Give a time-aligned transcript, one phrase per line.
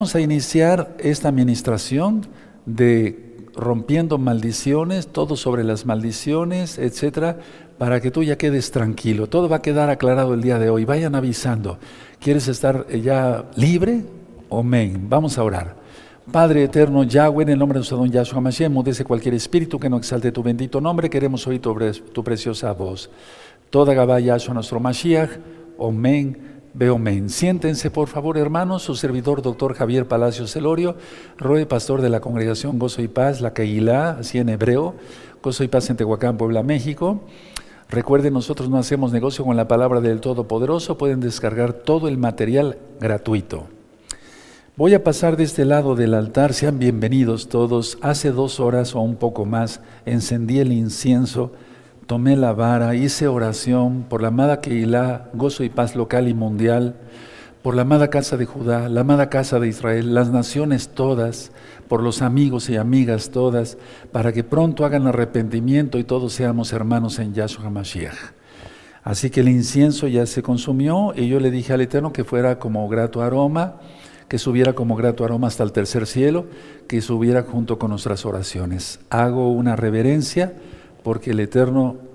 [0.00, 2.24] Vamos a iniciar esta administración
[2.66, 7.40] de rompiendo maldiciones, todo sobre las maldiciones, etcétera,
[7.78, 9.26] para que tú ya quedes tranquilo.
[9.26, 10.84] Todo va a quedar aclarado el día de hoy.
[10.84, 11.78] Vayan avisando.
[12.20, 14.04] ¿Quieres estar ya libre?
[14.52, 15.06] Amén.
[15.08, 15.74] Vamos a orar.
[16.30, 19.90] Padre eterno, Yahweh, en el nombre de nuestro don Yahshua Mashiach, mudece cualquier espíritu que
[19.90, 21.10] no exalte tu bendito nombre.
[21.10, 21.76] Queremos oír tu,
[22.12, 23.10] tu preciosa voz.
[23.68, 25.30] Toda Gabá Yahshua nuestro Mashiach.
[25.76, 27.28] Amén Veo men.
[27.28, 28.84] Siéntense, por favor, hermanos.
[28.84, 30.94] Su servidor, doctor Javier Palacios Celorio,
[31.36, 34.94] Roe, pastor de la congregación Gozo y Paz, la Keilah, así en hebreo,
[35.42, 37.22] Gozo y Paz en Tehuacán, Puebla, México.
[37.88, 40.96] Recuerden, nosotros no hacemos negocio con la palabra del Todopoderoso.
[40.96, 43.66] Pueden descargar todo el material gratuito.
[44.76, 46.54] Voy a pasar de este lado del altar.
[46.54, 47.98] Sean bienvenidos todos.
[48.02, 51.50] Hace dos horas o un poco más encendí el incienso
[52.08, 56.94] tomé la vara, hice oración por la amada Keilah, gozo y paz local y mundial,
[57.60, 61.52] por la amada casa de Judá, la amada casa de Israel, las naciones todas,
[61.86, 63.76] por los amigos y amigas todas,
[64.10, 68.32] para que pronto hagan arrepentimiento y todos seamos hermanos en Yahshua Mashiach.
[69.04, 72.58] Así que el incienso ya se consumió y yo le dije al Eterno que fuera
[72.58, 73.74] como grato aroma,
[74.28, 76.46] que subiera como grato aroma hasta el tercer cielo,
[76.86, 78.98] que subiera junto con nuestras oraciones.
[79.10, 80.54] Hago una reverencia
[81.02, 82.07] porque el Eterno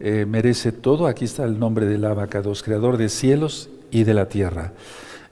[0.00, 1.06] eh, merece todo.
[1.06, 4.72] Aquí está el nombre del abacados, creador de cielos y de la tierra.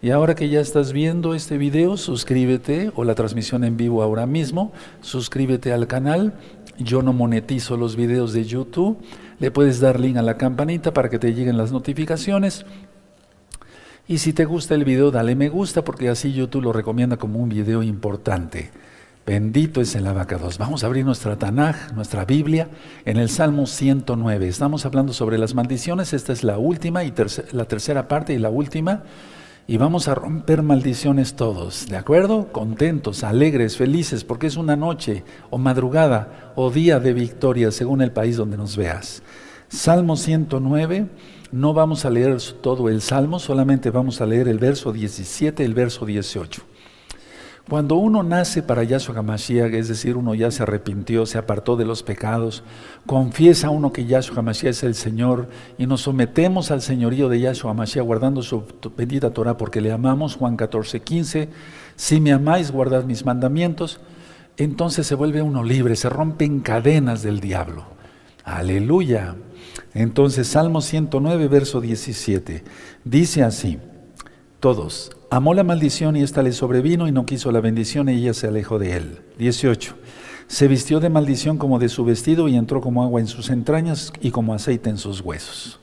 [0.02, 4.26] Y ahora que ya estás viendo este video, suscríbete o la transmisión en vivo ahora
[4.26, 6.34] mismo, suscríbete al canal.
[6.78, 8.98] Yo no monetizo los videos de YouTube.
[9.38, 12.66] Le puedes dar link a la campanita para que te lleguen las notificaciones.
[14.06, 17.38] Y si te gusta el video, dale me gusta porque así YouTube lo recomienda como
[17.38, 18.70] un video importante.
[19.26, 20.58] Bendito es el abacados.
[20.58, 22.68] Vamos a abrir nuestra Tanaj, nuestra Biblia,
[23.06, 24.46] en el Salmo 109.
[24.46, 26.12] Estamos hablando sobre las maldiciones.
[26.12, 27.14] Esta es la última y
[27.52, 29.04] la tercera parte y la última.
[29.66, 32.52] Y vamos a romper maldiciones todos, ¿de acuerdo?
[32.52, 38.12] Contentos, alegres, felices, porque es una noche o madrugada o día de victoria, según el
[38.12, 39.22] país donde nos veas.
[39.68, 41.06] Salmo 109,
[41.50, 45.72] no vamos a leer todo el Salmo, solamente vamos a leer el verso 17 el
[45.72, 46.73] verso 18.
[47.68, 51.86] Cuando uno nace para Yahshua HaMashiach, es decir, uno ya se arrepintió, se apartó de
[51.86, 52.62] los pecados,
[53.06, 55.48] confiesa uno que Yahshua HaMashiach es el Señor
[55.78, 58.64] y nos sometemos al señorío de Yahshua HaMashiach guardando su
[58.94, 61.48] bendita Torah porque le amamos, Juan 14, 15,
[61.96, 63.98] si me amáis, guardad mis mandamientos,
[64.58, 67.86] entonces se vuelve uno libre, se rompen cadenas del diablo.
[68.44, 69.36] Aleluya.
[69.94, 72.62] Entonces, Salmo 109, verso 17,
[73.04, 73.78] dice así,
[74.60, 78.34] todos, Amó la maldición y ésta le sobrevino y no quiso la bendición y ella
[78.34, 79.18] se alejó de él.
[79.36, 79.96] 18.
[80.46, 84.12] Se vistió de maldición como de su vestido y entró como agua en sus entrañas
[84.20, 85.80] y como aceite en sus huesos.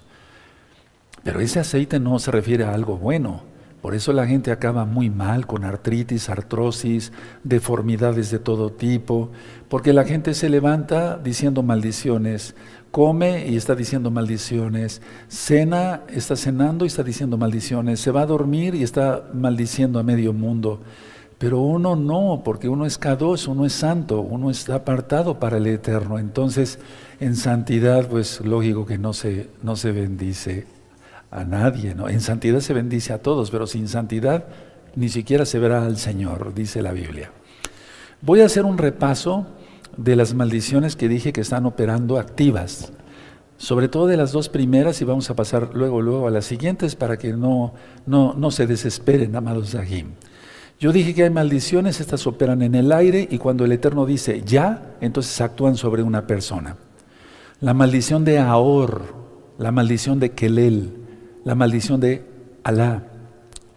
[1.25, 3.43] Pero ese aceite no se refiere a algo bueno.
[3.81, 7.11] Por eso la gente acaba muy mal con artritis, artrosis,
[7.43, 9.31] deformidades de todo tipo,
[9.69, 12.53] porque la gente se levanta diciendo maldiciones,
[12.91, 18.27] come y está diciendo maldiciones, cena, está cenando y está diciendo maldiciones, se va a
[18.27, 20.81] dormir y está maldiciendo a medio mundo.
[21.39, 25.65] Pero uno no, porque uno es K2, uno es santo, uno está apartado para el
[25.65, 26.19] eterno.
[26.19, 26.77] Entonces,
[27.19, 30.80] en santidad, pues lógico que no se, no se bendice
[31.31, 31.95] a nadie.
[31.95, 32.09] ¿no?
[32.09, 34.45] En santidad se bendice a todos, pero sin santidad
[34.95, 37.31] ni siquiera se verá al Señor, dice la Biblia.
[38.21, 39.47] Voy a hacer un repaso
[39.97, 42.91] de las maldiciones que dije que están operando activas,
[43.57, 46.95] sobre todo de las dos primeras y vamos a pasar luego, luego a las siguientes
[46.95, 47.73] para que no,
[48.05, 50.11] no, no se desesperen, amados Zahim.
[50.79, 54.41] Yo dije que hay maldiciones, estas operan en el aire y cuando el Eterno dice
[54.43, 56.77] ya, entonces actúan sobre una persona.
[57.59, 59.13] La maldición de Ahor,
[59.59, 61.00] la maldición de Kelel,
[61.43, 62.25] la maldición de
[62.63, 63.03] Alá,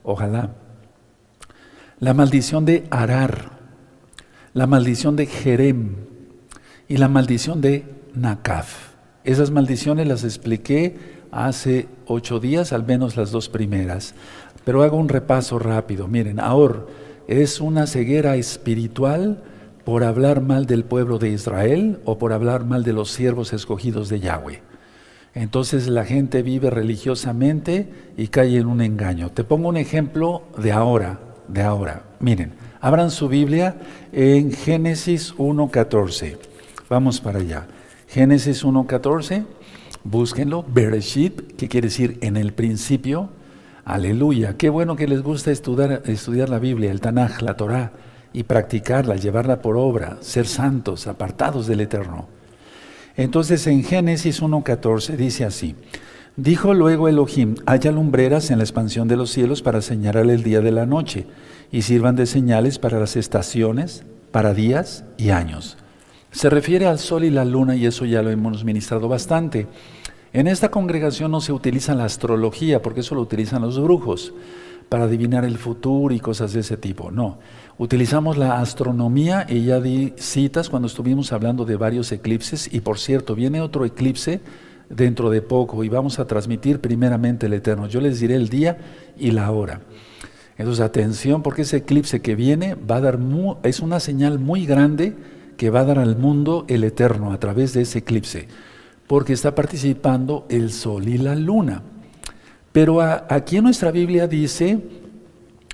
[0.02, 0.50] ojalá,
[2.00, 3.52] la maldición de Arar,
[4.52, 5.96] la maldición de Jerem
[6.88, 8.94] y la maldición de Nakaf.
[9.24, 10.96] Esas maldiciones las expliqué
[11.32, 14.14] hace ocho días, al menos las dos primeras.
[14.64, 16.08] Pero hago un repaso rápido.
[16.08, 16.84] Miren, ahora
[17.26, 19.42] es una ceguera espiritual
[19.84, 24.08] por hablar mal del pueblo de Israel o por hablar mal de los siervos escogidos
[24.08, 24.73] de Yahweh.
[25.34, 29.30] Entonces la gente vive religiosamente y cae en un engaño.
[29.30, 32.04] Te pongo un ejemplo de ahora, de ahora.
[32.20, 32.52] Miren,
[32.84, 33.76] Abran su Biblia
[34.12, 36.36] en Génesis 1.14.
[36.90, 37.66] Vamos para allá.
[38.08, 39.46] Génesis 1.14,
[40.04, 40.66] búsquenlo.
[40.68, 43.30] Bereshit, que quiere decir en el principio.
[43.86, 44.58] Aleluya.
[44.58, 47.92] Qué bueno que les gusta estudiar, estudiar la Biblia, el Tanaj, la Torah,
[48.34, 52.28] y practicarla, llevarla por obra, ser santos, apartados del Eterno.
[53.16, 55.76] Entonces en Génesis 1.14 dice así.
[56.36, 60.60] Dijo luego Elohim, haya lumbreras en la expansión de los cielos para señalar el día
[60.60, 61.26] de la noche
[61.70, 65.76] y sirvan de señales para las estaciones, para días y años.
[66.32, 69.68] Se refiere al sol y la luna y eso ya lo hemos ministrado bastante.
[70.32, 74.34] En esta congregación no se utiliza la astrología porque eso lo utilizan los brujos
[74.88, 77.10] para adivinar el futuro y cosas de ese tipo.
[77.10, 77.38] No,
[77.78, 82.98] utilizamos la astronomía y ya di citas cuando estuvimos hablando de varios eclipses y por
[82.98, 84.40] cierto, viene otro eclipse
[84.88, 87.88] dentro de poco y vamos a transmitir primeramente el Eterno.
[87.88, 88.78] Yo les diré el día
[89.18, 89.80] y la hora.
[90.56, 93.18] Entonces, atención, porque ese eclipse que viene va a dar
[93.64, 95.16] es una señal muy grande
[95.56, 98.46] que va a dar al mundo el Eterno a través de ese eclipse,
[99.06, 101.82] porque está participando el Sol y la Luna.
[102.74, 104.80] Pero aquí en nuestra Biblia dice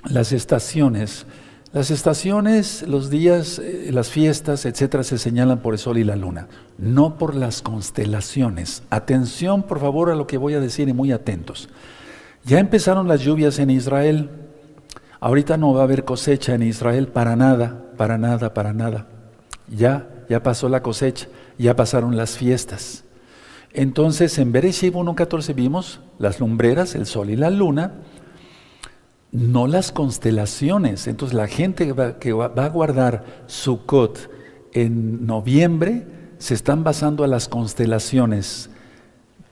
[0.05, 1.25] las estaciones.
[1.73, 6.15] Las estaciones, los días, eh, las fiestas, etcétera, se señalan por el sol y la
[6.15, 8.83] luna, no por las constelaciones.
[8.91, 11.69] Atención, por favor, a lo que voy a decir y muy atentos.
[12.45, 14.29] Ya empezaron las lluvias en Israel.
[15.19, 19.07] Ahorita no va a haber cosecha en Israel para nada, para nada, para nada.
[19.75, 23.05] Ya, ya pasó la cosecha, ya pasaron las fiestas.
[23.73, 27.93] Entonces, en Bereshit 1.14 vimos las lumbreras, el sol y la luna,
[29.31, 31.07] no las constelaciones.
[31.07, 34.29] Entonces la gente que va, a guardar Sukkot
[34.73, 36.05] en noviembre
[36.37, 38.69] se están basando a las constelaciones.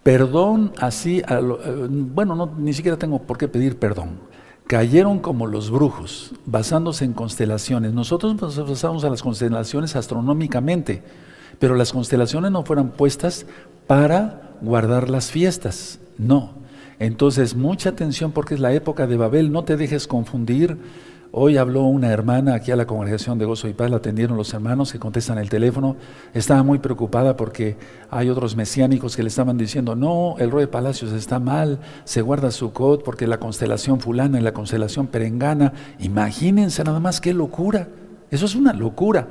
[0.03, 1.39] Perdón así, eh,
[1.89, 4.19] bueno, no, ni siquiera tengo por qué pedir perdón.
[4.67, 7.93] Cayeron como los brujos, basándose en constelaciones.
[7.93, 11.01] Nosotros nos basamos a las constelaciones astronómicamente,
[11.57, 13.47] pero las constelaciones no fueron puestas
[13.89, 16.51] para guardar las fiestas, no.
[16.99, 20.77] Entonces, mucha atención porque es la época de Babel, no te dejes confundir.
[21.31, 24.53] Hoy habló una hermana aquí a la congregación de Gozo y Paz, la atendieron los
[24.53, 25.95] hermanos que contestan el teléfono.
[26.35, 27.77] Estaba muy preocupada porque
[28.11, 32.21] hay otros mesiánicos que le estaban diciendo, no, el rey de Palacios está mal, se
[32.21, 35.73] guarda su cod porque la constelación fulana y la constelación perengana.
[35.97, 37.87] Imagínense nada más qué locura.
[38.29, 39.27] Eso es una locura.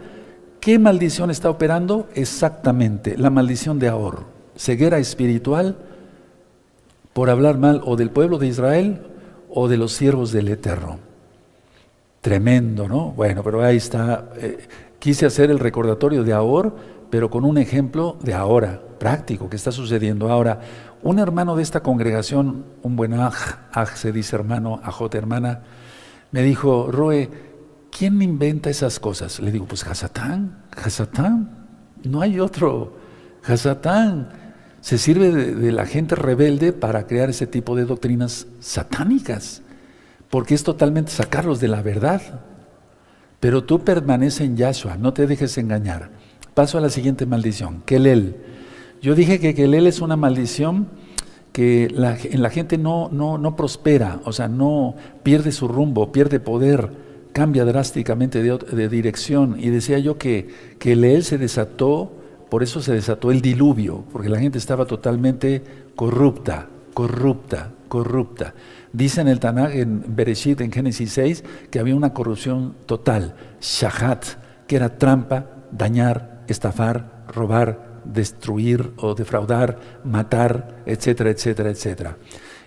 [0.59, 2.09] ¿Qué maldición está operando?
[2.17, 4.38] Exactamente, la maldición de ahorro.
[4.59, 5.79] Ceguera espiritual
[7.13, 9.03] por hablar mal o del pueblo de Israel
[9.49, 10.99] o de los siervos del Eterno.
[12.21, 13.13] Tremendo, ¿no?
[13.13, 14.31] Bueno, pero ahí está.
[14.37, 14.67] Eh,
[14.99, 16.73] quise hacer el recordatorio de ahora,
[17.09, 20.61] pero con un ejemplo de ahora, práctico, que está sucediendo ahora.
[21.03, 25.63] Un hermano de esta congregación, un buen aj, aj se dice hermano, ajot hermana,
[26.33, 27.31] me dijo, Roe,
[27.97, 29.39] ¿quién inventa esas cosas?
[29.39, 31.67] Le digo, pues Hasatán, Hasatán,
[32.03, 32.97] no hay otro.
[33.45, 34.48] Hasatán,
[34.81, 39.63] se sirve de, la gente rebelde para crear ese tipo de doctrinas satánicas,
[40.31, 42.23] porque es totalmente sacarlos de la verdad.
[43.41, 46.11] Pero tú permanece en Yahshua, no te dejes engañar.
[46.55, 48.37] Paso a la siguiente maldición, Kelel.
[49.01, 50.89] Yo dije que Kelel es una maldición
[51.53, 56.41] que en la gente no, no, no prospera, o sea, no pierde su rumbo, pierde
[56.41, 56.91] poder,
[57.33, 59.57] cambia drásticamente de, dirección.
[59.59, 60.49] Y decía yo que
[60.79, 62.13] Kelel se desató
[62.49, 65.63] por eso se desató el diluvio, porque la gente estaba totalmente
[65.95, 68.55] corrupta, corrupta, corrupta.
[68.93, 74.25] Dice en el Tanakh, en Bereshit, en Génesis 6, que había una corrupción total, shahat,
[74.67, 82.17] que era trampa, dañar, estafar, robar, destruir o defraudar, matar, etcétera, etcétera, etcétera.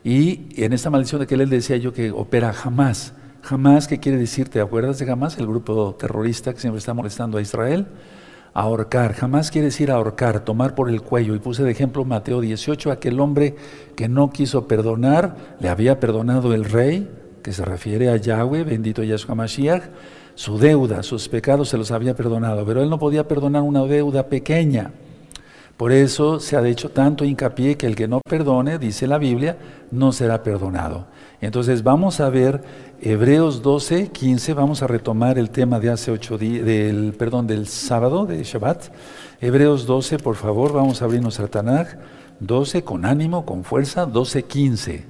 [0.03, 3.13] Y en esta maldición de que él decía yo que opera jamás.
[3.41, 4.49] Jamás, ¿qué quiere decir?
[4.49, 5.37] ¿Te acuerdas de jamás?
[5.39, 7.87] El grupo terrorista que siempre está molestando a Israel
[8.53, 9.13] ahorcar.
[9.13, 11.35] Jamás quiere decir ahorcar, tomar por el cuello.
[11.35, 13.55] Y puse de ejemplo Mateo 18, aquel hombre
[13.95, 17.09] que no quiso perdonar, le había perdonado el rey,
[17.43, 19.83] que se refiere a Yahweh, bendito Yahshua Mashiach,
[20.35, 24.27] su deuda, sus pecados se los había perdonado, pero él no podía perdonar una deuda
[24.27, 24.91] pequeña.
[25.77, 29.57] Por eso se ha hecho tanto hincapié que el que no perdone, dice la Biblia,
[29.89, 31.07] no será perdonado.
[31.41, 32.61] Entonces vamos a ver
[33.03, 37.67] Hebreos 12, 15, vamos a retomar el tema de hace ocho días, del, perdón, del
[37.67, 38.93] sábado, de Shabbat.
[39.41, 41.97] Hebreos 12, por favor, vamos a abrir nuestra Tanakh.
[42.41, 45.05] 12 con ánimo, con fuerza, 12, 15.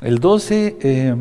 [0.00, 1.16] El 12,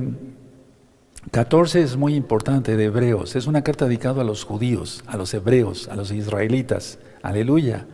[1.31, 5.17] 14 em, es muy importante de Hebreos, es una carta dedicada a los judíos, a
[5.17, 6.99] los hebreos, a los israelitas.
[7.23, 7.87] Aleluya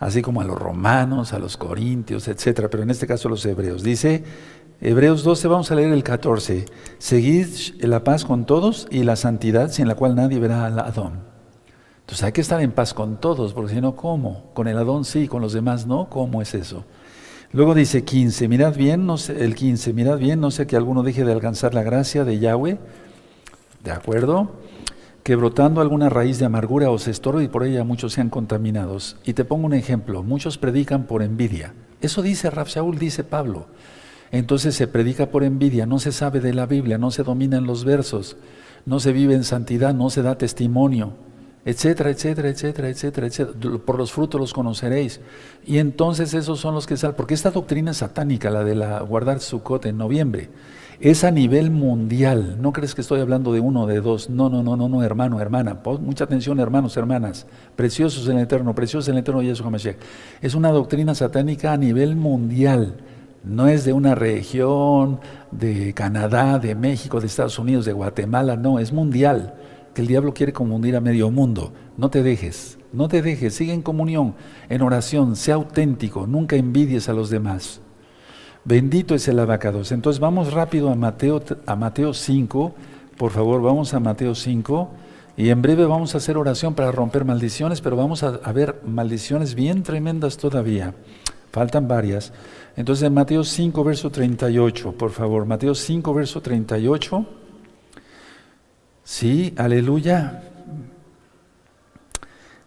[0.00, 3.44] así como a los romanos, a los corintios, etcétera, pero en este caso a los
[3.44, 3.82] hebreos.
[3.82, 4.24] Dice
[4.82, 6.64] Hebreos 12, vamos a leer el 14.
[6.96, 7.48] Seguid
[7.80, 11.20] la paz con todos y la santidad sin la cual nadie verá al Adón.
[12.00, 14.46] Entonces hay que estar en paz con todos, porque si no, ¿cómo?
[14.54, 16.86] Con el Adón sí, con los demás no, ¿cómo es eso?
[17.52, 21.02] Luego dice 15, mirad bien, no sé, el 15, mirad bien, no sé que alguno
[21.02, 22.78] deje de alcanzar la gracia de Yahweh,
[23.84, 24.50] ¿de acuerdo?
[25.22, 29.18] Que brotando alguna raíz de amargura os estorbe y por ella muchos sean contaminados.
[29.24, 31.74] Y te pongo un ejemplo, muchos predican por envidia.
[32.00, 33.66] Eso dice Rab Shaul, dice Pablo.
[34.32, 37.84] Entonces se predica por envidia, no se sabe de la Biblia, no se dominan los
[37.84, 38.36] versos.
[38.86, 41.12] no se vive en santidad, no se da testimonio,
[41.64, 43.78] etcétera, etcétera, etcétera, etcétera, etcétera.
[43.84, 45.20] Por los frutos los conoceréis.
[45.66, 49.40] Y entonces esos son los que salen, porque esta doctrina satánica, la de la guardar
[49.40, 50.48] Sukkot en noviembre,
[51.00, 52.58] es a nivel mundial.
[52.60, 54.28] No crees que estoy hablando de uno, de dos.
[54.28, 55.78] No, no, no, no, no, hermano, hermana.
[56.00, 57.46] mucha atención, hermanos, hermanas.
[57.74, 59.72] Preciosos en el Eterno, preciosos en el Eterno Yeshua.
[60.42, 62.96] Es una doctrina satánica a nivel mundial.
[63.42, 65.20] No es de una región,
[65.50, 68.56] de Canadá, de México, de Estados Unidos, de Guatemala.
[68.56, 69.54] No, es mundial.
[69.94, 71.72] Que el diablo quiere confundir a medio mundo.
[71.96, 73.54] No te dejes, no te dejes.
[73.54, 74.34] Sigue en comunión,
[74.68, 76.26] en oración, sea auténtico.
[76.26, 77.80] Nunca envidies a los demás.
[78.64, 79.90] Bendito es el abacados.
[79.90, 82.74] Entonces vamos rápido a Mateo, a Mateo 5.
[83.16, 84.90] Por favor, vamos a Mateo 5.
[85.36, 89.54] Y en breve vamos a hacer oración para romper maldiciones, pero vamos a, ver maldiciones
[89.54, 90.94] bien tremendas todavía.
[91.50, 92.32] Faltan varias.
[92.80, 95.44] Entonces en Mateo 5, verso 38, por favor.
[95.44, 97.26] Mateo 5, verso 38.
[99.04, 100.44] Sí, aleluya.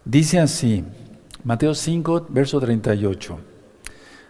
[0.04, 0.84] Dice así,
[1.42, 3.38] Mateo 5, verso 38.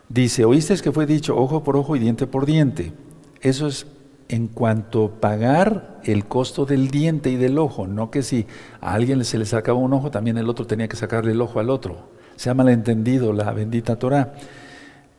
[0.09, 2.95] Dice, oíste que fue dicho ojo por ojo y diente por diente.
[3.43, 3.87] Eso es
[4.31, 8.47] en cuanto pagar el costo del diente y del ojo, no que si
[8.81, 11.61] a alguien se le sacaba un ojo, también el otro tenía que sacarle el ojo
[11.61, 12.09] al otro.
[12.37, 14.33] Se ha malentendido la bendita Torah.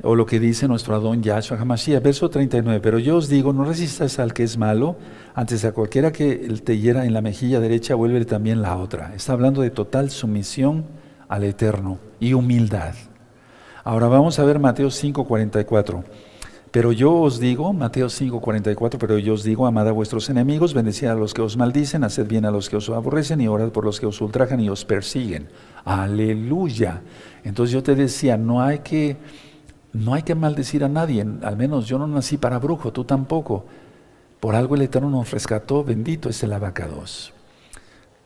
[0.03, 2.79] O lo que dice nuestro Adón Yahshua Hamashiach, verso 39.
[2.81, 4.97] Pero yo os digo, no resistas al que es malo,
[5.33, 9.13] antes a cualquiera que te hiera en la mejilla derecha, vuelve también la otra.
[9.15, 10.85] Está hablando de total sumisión
[11.27, 12.93] al Eterno y humildad.
[13.83, 16.03] Ahora vamos a ver Mateo 5:44.
[16.71, 21.07] Pero yo os digo, Mateo 5:44, pero yo os digo, amad a vuestros enemigos, bendecid
[21.07, 23.85] a los que os maldicen, haced bien a los que os aborrecen y orad por
[23.85, 25.47] los que os ultrajan y os persiguen.
[25.85, 27.01] Aleluya.
[27.45, 29.15] Entonces yo te decía, no hay que
[29.95, 33.65] no hay que maldecir a nadie, al menos yo no nací para brujo, tú tampoco.
[34.41, 37.33] Por algo el Eterno nos rescató, bendito es el abacados.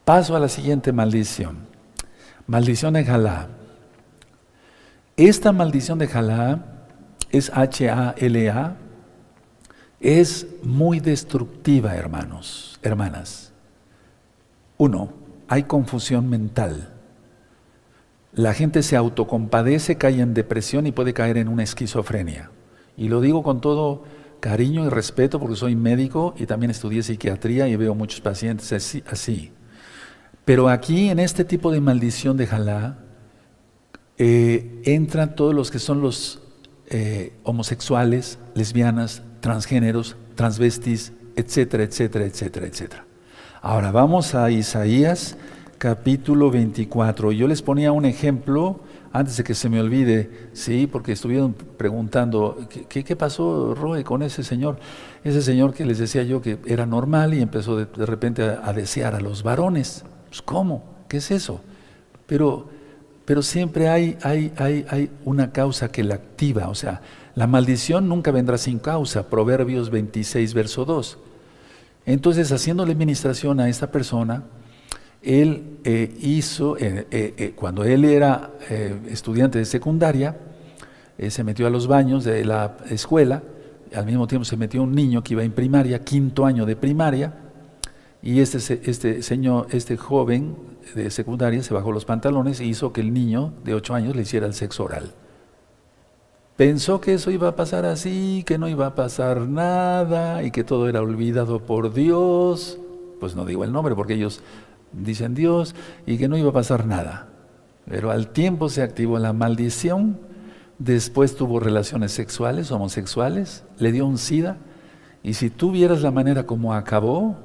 [0.04, 1.60] Paso a la siguiente maldición.
[2.48, 3.50] Maldición de Jalá.
[5.16, 6.88] Esta maldición de Jalá
[7.30, 8.76] es H-A-L-A,
[10.00, 13.52] es muy destructiva, hermanos, hermanas.
[14.78, 15.14] Uno,
[15.48, 16.99] hay confusión mental.
[18.34, 22.52] La gente se autocompadece, cae en depresión y puede caer en una esquizofrenia.
[22.96, 24.04] Y lo digo con todo
[24.40, 28.72] cariño y respeto porque soy médico y también estudié psiquiatría y veo muchos pacientes
[29.08, 29.52] así.
[30.46, 33.00] Pero aquí en este tipo de maldición de Jalá,
[34.18, 36.42] eh, entran todos los que son los
[36.90, 43.06] eh, homosexuales, lesbianas, transgéneros, transvestis, etcétera, etcétera, etcétera, etcétera.
[43.62, 45.38] Ahora vamos a Isaías
[45.80, 47.32] capítulo 24.
[47.32, 48.82] Yo les ponía un ejemplo
[49.12, 54.44] antes de que se me olvide, sí, porque estuvieron preguntando, ¿qué, pasó, Roe, con ese
[54.44, 54.78] señor?
[55.24, 58.74] Ese señor que les decía yo que era normal y empezó de, repente a, a,
[58.74, 60.06] desear a los varones.
[60.28, 60.84] Pues, ¿Cómo?
[61.08, 61.62] ¿Qué es eso?
[62.28, 62.70] Pero
[63.30, 67.02] pero siempre hay, hay, hay, hay una causa que la activa, o sea,
[67.36, 71.20] la maldición nunca vendrá sin causa, Proverbios 26, verso 2.
[72.08, 74.46] Entonces, haciéndole administración a esta persona,
[75.22, 78.52] él eh, hizo, eh, eh, cuando él era
[79.10, 80.38] estudiante de secundaria,
[81.28, 83.44] se metió a los baños de la escuela,
[83.94, 87.34] al mismo tiempo se metió un niño que iba en primaria, quinto año de primaria,
[88.22, 88.58] y este,
[88.90, 90.56] este señor, este joven
[90.96, 94.22] de secundaria se bajó los pantalones e hizo que el niño de ocho años le
[94.22, 95.14] hiciera el sexo oral.
[96.56, 100.64] Pensó que eso iba a pasar así, que no iba a pasar nada y que
[100.64, 102.78] todo era olvidado por Dios.
[103.20, 104.42] Pues no digo el nombre porque ellos
[104.92, 107.28] dicen Dios y que no iba a pasar nada.
[107.88, 110.20] Pero al tiempo se activó la maldición,
[110.78, 114.58] después tuvo relaciones sexuales, homosexuales, le dio un SIDA
[115.24, 117.36] y si tú vieras la manera como acabó,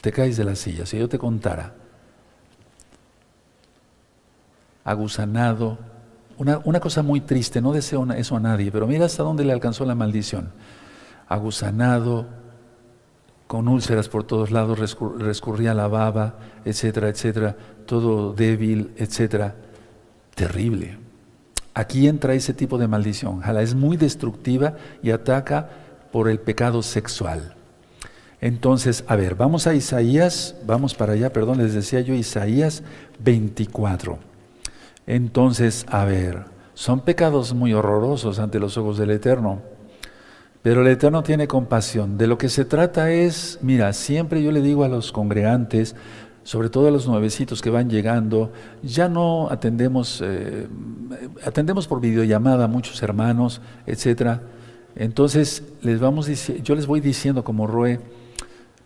[0.00, 0.86] te caes de la silla.
[0.86, 1.74] Si yo te contara,
[4.84, 5.78] agusanado,
[6.38, 9.84] una, cosa muy triste, no deseo eso a nadie, pero mira hasta dónde le alcanzó
[9.84, 10.52] la maldición.
[11.28, 12.26] Agusanado,
[13.50, 19.56] con úlceras por todos lados, rescurría la baba, etcétera, etcétera, todo débil, etcétera.
[20.36, 20.98] Terrible.
[21.74, 23.40] Aquí entra ese tipo de maldición.
[23.40, 25.68] Jala es muy destructiva y ataca
[26.12, 27.56] por el pecado sexual.
[28.40, 32.84] Entonces, a ver, vamos a Isaías, vamos para allá, perdón, les decía yo Isaías
[33.18, 34.16] 24.
[35.08, 39.60] Entonces, a ver, son pecados muy horrorosos ante los ojos del Eterno,
[40.62, 42.18] pero el Eterno tiene compasión.
[42.18, 45.96] De lo que se trata es, mira, siempre yo le digo a los congregantes,
[46.42, 48.52] sobre todo a los nuevecitos que van llegando,
[48.82, 50.66] ya no atendemos, eh,
[51.44, 54.42] atendemos por videollamada a muchos hermanos, etcétera.
[54.96, 56.28] Entonces les vamos
[56.62, 58.00] yo les voy diciendo como Roe,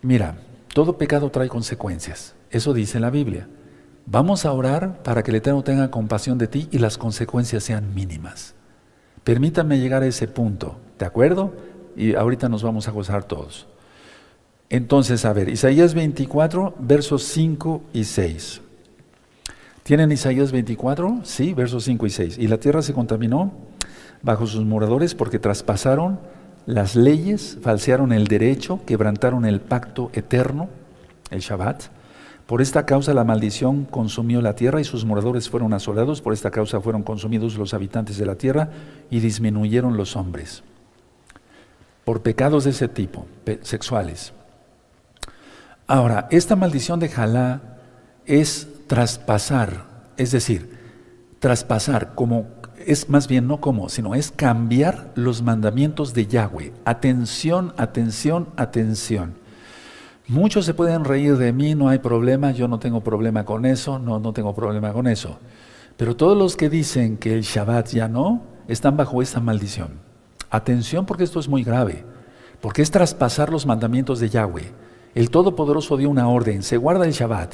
[0.05, 0.37] Mira,
[0.71, 2.35] Todo pecado trae consecuencias.
[2.51, 3.47] Eso dice la Biblia.
[4.05, 7.95] Vamos a orar para que el Eterno tenga compasión de ti y las consecuencias sean
[7.95, 8.53] mínimas.
[9.23, 11.53] Permítame llegar a ese punto, ¿de acuerdo?
[11.95, 13.67] Y ahorita nos vamos a gozar todos.
[14.69, 18.61] Entonces, a ver, Isaías 24, versos 5 y 6.
[19.83, 21.21] ¿Tienen Isaías 24?
[21.23, 22.37] Sí, versos 5 y 6.
[22.39, 23.51] Y la tierra se contaminó
[24.21, 26.19] bajo sus moradores porque traspasaron
[26.65, 30.69] las leyes, falsearon el derecho, quebrantaron el pacto eterno,
[31.29, 31.83] el Shabbat
[32.45, 36.21] por esta causa la maldición consumió la tierra y sus moradores fueron asolados.
[36.21, 38.69] Por esta causa fueron consumidos los habitantes de la tierra
[39.09, 40.63] y disminuyeron los hombres.
[42.05, 43.25] Por pecados de ese tipo,
[43.61, 44.31] sexuales.
[45.87, 47.61] Ahora, esta maldición de Jalá
[48.25, 49.85] es traspasar,
[50.17, 50.77] es decir,
[51.39, 52.47] traspasar como,
[52.85, 56.73] es más bien no como, sino es cambiar los mandamientos de Yahweh.
[56.85, 59.35] Atención, atención, atención.
[60.27, 63.99] Muchos se pueden reír de mí, no hay problema, yo no tengo problema con eso,
[63.99, 65.37] no, no tengo problema con eso.
[65.97, 70.04] Pero todos los que dicen que el Shabbat ya no, están bajo esta maldición.
[70.49, 72.05] Atención porque esto es muy grave,
[72.61, 74.71] porque es traspasar los mandamientos de Yahweh.
[75.13, 77.53] El Todopoderoso dio una orden, se guarda el Shabbat.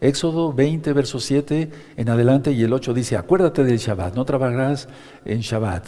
[0.00, 4.88] Éxodo 20, verso 7 en adelante y el 8 dice, acuérdate del Shabbat, no trabajarás
[5.24, 5.86] en Shabbat,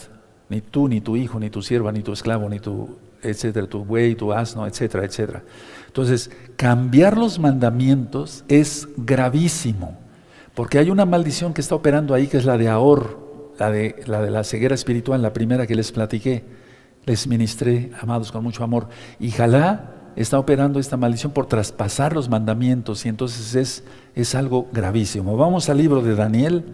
[0.48, 3.84] ni tú, ni tu hijo, ni tu sierva, ni tu esclavo, ni tu, etcétera, tu
[3.84, 5.42] buey, tu asno, etcétera, etcétera.
[5.86, 9.98] Entonces, cambiar los mandamientos es gravísimo,
[10.54, 13.23] porque hay una maldición que está operando ahí, que es la de Ahor,
[13.58, 16.44] la de la, ceguera espiritual, la primera que les platiqué,
[17.06, 18.88] les ministré, amados, con mucho amor.
[19.20, 23.84] Y Jalá está operando esta maldición por traspasar los mandamientos, y entonces es,
[24.14, 25.36] es algo gravísimo.
[25.36, 26.64] Vamos al libro de Daniel,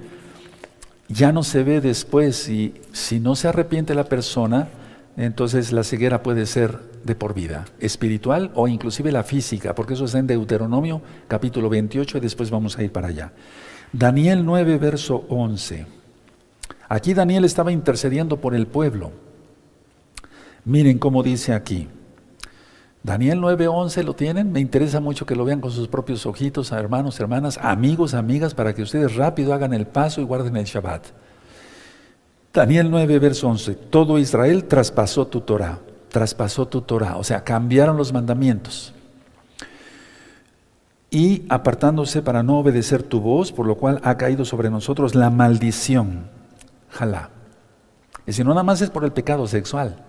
[1.09, 4.69] ya no se ve después, y si no se arrepiente la persona,
[5.17, 10.05] entonces la ceguera puede ser de por vida, espiritual o inclusive la física, porque eso
[10.05, 13.33] está en Deuteronomio capítulo 28 y después vamos a ir para allá.
[13.93, 16.00] Daniel 9, verso 11.
[16.91, 19.13] Aquí Daniel estaba intercediendo por el pueblo.
[20.67, 21.89] Miren cómo dice aquí.
[23.03, 27.19] Daniel 11 lo tienen, me interesa mucho que lo vean con sus propios ojitos, hermanos,
[27.19, 31.07] hermanas, amigos, amigas, para que ustedes rápido hagan el paso y guarden el Shabbat.
[32.53, 33.75] Daniel 9, verso 11.
[33.75, 35.79] Todo Israel traspasó tu Torah
[36.11, 38.93] traspasó tu Torah, o sea, cambiaron los mandamientos.
[41.11, 45.31] Y apartándose para no obedecer tu voz, por lo cual ha caído sobre nosotros la
[45.31, 46.29] maldición.
[47.01, 47.31] Jalá.
[48.27, 50.05] Y si no nada más es por el pecado sexual,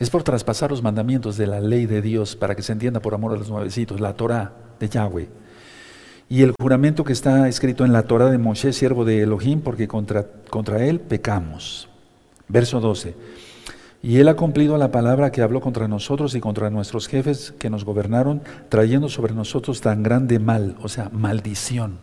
[0.00, 3.14] es por traspasar los mandamientos de la ley de Dios para que se entienda por
[3.14, 5.28] amor a los nuevecitos, la Torah de Yahweh.
[6.28, 9.86] Y el juramento que está escrito en la Torah de Moshe, siervo de Elohim, porque
[9.86, 11.88] contra, contra él pecamos.
[12.48, 13.14] Verso 12.
[14.02, 17.70] Y Él ha cumplido la palabra que habló contra nosotros y contra nuestros jefes que
[17.70, 22.00] nos gobernaron, trayendo sobre nosotros tan grande mal, o sea, maldición.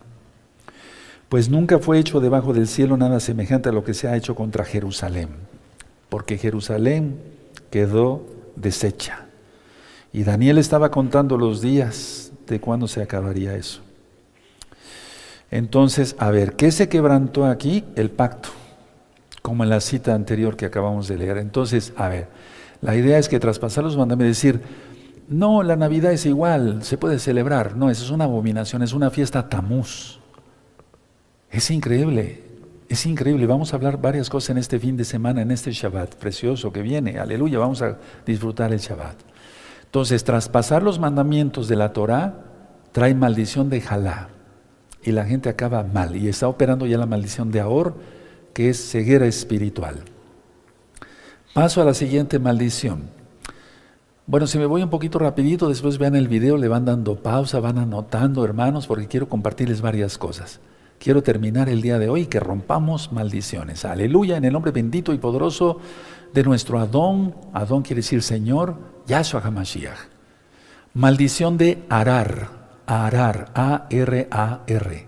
[1.30, 4.36] Pues nunca fue hecho debajo del cielo nada semejante a lo que se ha hecho
[4.36, 5.30] contra Jerusalén,
[6.10, 7.20] porque Jerusalén
[7.70, 9.28] quedó deshecha.
[10.12, 13.82] Y Daniel estaba contando los días de cuándo se acabaría eso.
[15.52, 17.84] Entonces, a ver, ¿qué se quebrantó aquí?
[17.96, 18.50] El pacto
[19.42, 21.38] como en la cita anterior que acabamos de leer.
[21.38, 22.28] Entonces, a ver,
[22.82, 24.62] la idea es que traspasar los mandamientos, decir,
[25.28, 27.76] no, la Navidad es igual, se puede celebrar.
[27.76, 30.19] No, eso es una abominación, es una fiesta tamuz.
[31.52, 32.44] Es increíble,
[32.90, 33.48] es increíble.
[33.48, 36.82] Vamos a hablar varias cosas en este fin de semana, en este Shabbat precioso que
[36.82, 37.20] viene.
[37.20, 39.16] Aleluya, vamos a disfrutar el Shabbat.
[39.86, 42.46] Entonces, traspasar los mandamientos de la Torah
[42.92, 44.30] trae maldición de Jalá.
[45.02, 46.16] Y la gente acaba mal.
[46.16, 47.96] Y está operando ya la maldición de Ahor
[48.54, 50.04] que es ceguera espiritual.
[51.54, 53.10] Paso a la siguiente maldición.
[54.28, 57.60] Bueno, si me voy un poquito rapidito, después vean el video, le van dando pausa,
[57.60, 60.60] van anotando, hermanos, porque quiero compartirles varias cosas.
[61.00, 63.86] Quiero terminar el día de hoy que rompamos maldiciones.
[63.86, 65.80] Aleluya, en el nombre bendito y poderoso
[66.34, 67.36] de nuestro Adón.
[67.54, 68.76] Adón quiere decir Señor,
[69.08, 69.98] Yahshua HaMashiach.
[70.94, 72.50] Maldición de Arar,
[72.86, 75.08] Arar, A-R-A-R.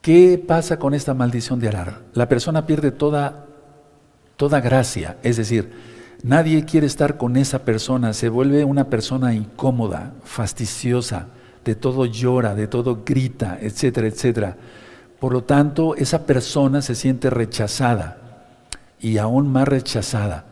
[0.00, 2.00] ¿Qué pasa con esta maldición de Arar?
[2.12, 3.46] La persona pierde toda,
[4.36, 5.70] toda gracia, es decir,
[6.24, 11.28] nadie quiere estar con esa persona, se vuelve una persona incómoda, fastidiosa,
[11.68, 14.56] de todo llora, de todo grita, etcétera, etcétera.
[15.20, 18.56] Por lo tanto, esa persona se siente rechazada
[18.98, 20.46] y aún más rechazada.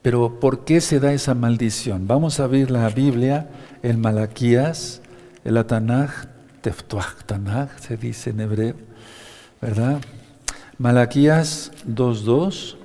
[0.00, 2.06] Pero ¿por qué se da esa maldición?
[2.06, 3.48] Vamos a ver la Biblia,
[3.82, 5.02] en Malaquías,
[5.42, 6.28] el Atanaj
[7.80, 8.76] se dice en hebreo,
[9.60, 9.98] ¿verdad?
[10.78, 12.77] Malaquías 2.2.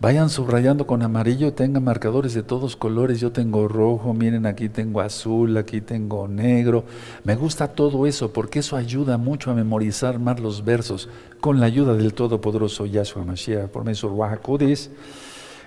[0.00, 3.20] Vayan subrayando con amarillo, tengan marcadores de todos colores.
[3.20, 6.84] Yo tengo rojo, miren aquí tengo azul, aquí tengo negro.
[7.22, 11.08] Me gusta todo eso porque eso ayuda mucho a memorizar más los versos
[11.40, 14.10] con la ayuda del Todopoderoso Yahshua Mashiach por medio
[14.58, 14.78] de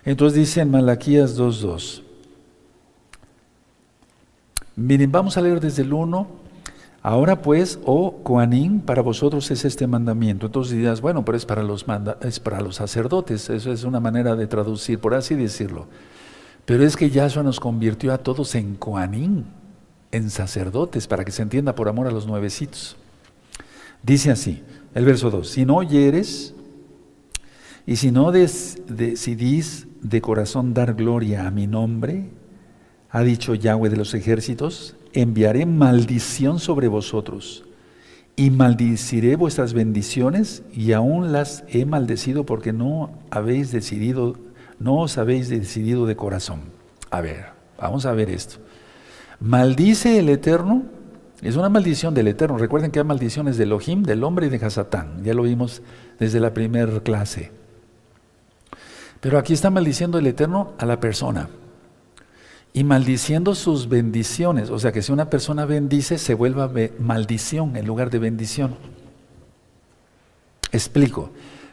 [0.05, 2.03] Entonces dice en Malaquías 2.2.
[4.75, 6.46] Miren, vamos a leer desde el 1
[7.07, 10.47] Ahora pues, oh Coanín, para vosotros es este mandamiento.
[10.47, 14.45] Entonces dirás, bueno, pero es para los, para los sacerdotes, eso es una manera de
[14.45, 15.87] traducir, por así decirlo.
[16.65, 19.45] Pero es que Yahshua nos convirtió a todos en Coanín,
[20.11, 22.97] en sacerdotes, para que se entienda por amor a los nuevecitos.
[24.03, 24.61] Dice así,
[24.93, 26.55] el verso 2, si no oyeres
[27.85, 32.31] y si no decidís de corazón dar gloria a mi nombre,
[33.09, 37.63] ha dicho Yahweh de los ejércitos, enviaré maldición sobre vosotros
[38.35, 44.35] y maldiciré vuestras bendiciones y aún las he maldecido porque no habéis decidido,
[44.79, 46.61] no os habéis decidido de corazón.
[47.09, 47.47] A ver,
[47.79, 48.57] vamos a ver esto.
[49.39, 50.83] Maldice el Eterno,
[51.41, 52.59] es una maldición del Eterno.
[52.59, 55.23] Recuerden que hay maldiciones de Elohim, del hombre y de Hasatán.
[55.23, 55.81] Ya lo vimos
[56.19, 57.51] desde la primera clase.
[59.19, 61.49] Pero aquí está maldiciendo el Eterno a la persona
[62.73, 64.69] y maldiciendo sus bendiciones.
[64.69, 68.75] O sea que si una persona bendice, se vuelva maldición en lugar de bendición.
[70.71, 71.31] Explico.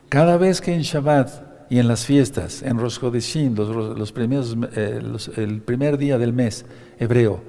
[0.09, 5.01] Cada vez que en Shabbat y en las fiestas, en Rosh Hodeshim, los, primeros, eh,
[5.37, 6.65] el primer día del mes
[6.99, 7.41] hebreo,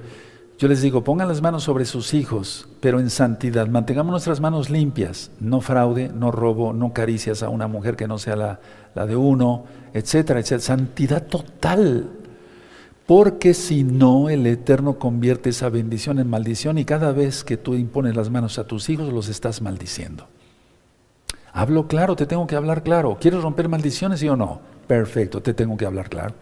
[0.58, 3.68] yo les digo, pongan las manos sobre sus hijos, pero en santidad.
[3.68, 8.18] Mantengamos nuestras manos limpias, no fraude, no robo, no caricias a una mujer que no
[8.18, 8.60] sea la,
[8.96, 10.62] la de uno, etcétera, etcétera.
[10.62, 12.10] Santidad total
[13.06, 17.76] porque si no, el Eterno convierte esa bendición en maldición y cada vez que tú
[17.76, 20.28] impones las manos a tus hijos los estás maldiciendo.
[21.54, 23.18] Hablo claro, te tengo que hablar claro.
[23.22, 24.60] ¿Quieres romper maldiciones, sí o no?
[24.88, 26.34] Perfecto, te tengo que hablar claro.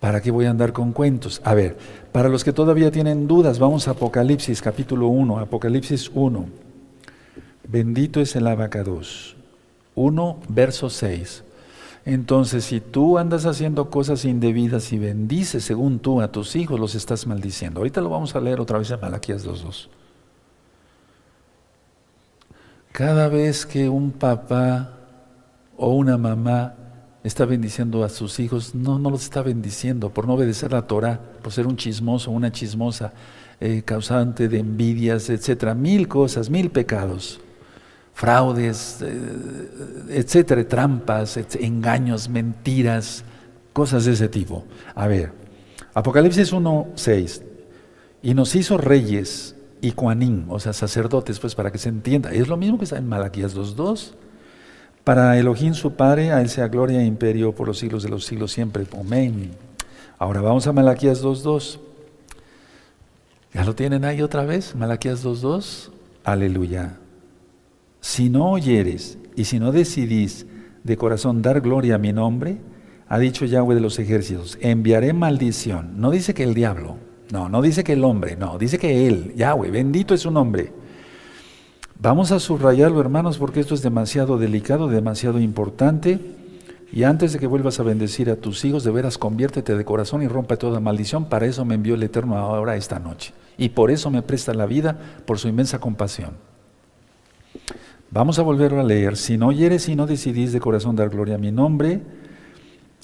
[0.00, 1.40] ¿Para qué voy a andar con cuentos?
[1.44, 1.76] A ver,
[2.12, 6.46] para los que todavía tienen dudas, vamos a Apocalipsis capítulo 1, Apocalipsis 1.
[7.68, 9.36] Bendito es el abacados.
[9.94, 11.44] 1, verso 6.
[12.06, 16.94] Entonces, si tú andas haciendo cosas indebidas y bendices según tú a tus hijos, los
[16.94, 17.80] estás maldiciendo.
[17.80, 19.88] Ahorita lo vamos a leer otra vez en Malaquías 2.2.
[22.92, 24.92] Cada vez que un papá
[25.76, 26.74] o una mamá
[27.24, 31.20] está bendiciendo a sus hijos, no, no los está bendiciendo por no obedecer la Torah,
[31.42, 33.12] por ser un chismoso, una chismosa,
[33.58, 37.40] eh, causante de envidias, etcétera, mil cosas, mil pecados
[38.16, 39.68] fraudes, eh,
[40.08, 43.22] etcétera, trampas, engaños, mentiras,
[43.74, 44.64] cosas de ese tipo.
[44.94, 45.32] A ver,
[45.92, 47.42] Apocalipsis 1.6,
[48.22, 52.32] y nos hizo reyes y cuanín, o sea, sacerdotes, pues para que se entienda.
[52.32, 54.12] Es lo mismo que está en Malaquías 2.2.
[55.04, 58.24] Para Elohim su Padre, a Él sea gloria e imperio por los siglos de los
[58.24, 58.86] siglos siempre.
[58.98, 59.50] Amén.
[60.18, 61.80] Ahora vamos a Malaquías 2.2.
[63.52, 64.74] ¿Ya lo tienen ahí otra vez?
[64.74, 65.90] Malaquías 2.2.
[66.24, 66.96] Aleluya.
[68.06, 70.46] Si no oyeres y si no decidís
[70.84, 72.58] de corazón dar gloria a mi nombre,
[73.08, 76.00] ha dicho Yahweh de los ejércitos, enviaré maldición.
[76.00, 76.98] No dice que el diablo,
[77.32, 80.72] no, no dice que el hombre, no, dice que él, Yahweh, bendito es su nombre.
[81.98, 86.20] Vamos a subrayarlo, hermanos, porque esto es demasiado delicado, demasiado importante.
[86.92, 90.22] Y antes de que vuelvas a bendecir a tus hijos, de veras conviértete de corazón
[90.22, 91.24] y rompa toda maldición.
[91.24, 93.34] Para eso me envió el Eterno ahora esta noche.
[93.58, 96.34] Y por eso me presta la vida, por su inmensa compasión.
[98.10, 99.16] Vamos a volverlo a leer.
[99.16, 102.02] Si no oyeres y no decidís de corazón dar gloria a mi nombre,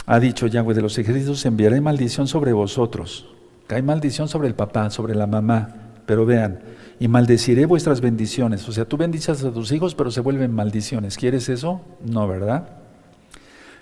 [0.06, 3.28] ha dicho Yahweh de los ejércitos, enviaré maldición sobre vosotros.
[3.66, 5.68] Cae maldición sobre el papá, sobre la mamá.
[6.06, 6.60] Pero vean,
[6.98, 8.68] y maldeciré vuestras bendiciones.
[8.68, 11.16] O sea, tú bendices a tus hijos, pero se vuelven maldiciones.
[11.16, 11.80] ¿Quieres eso?
[12.04, 12.68] No, ¿verdad?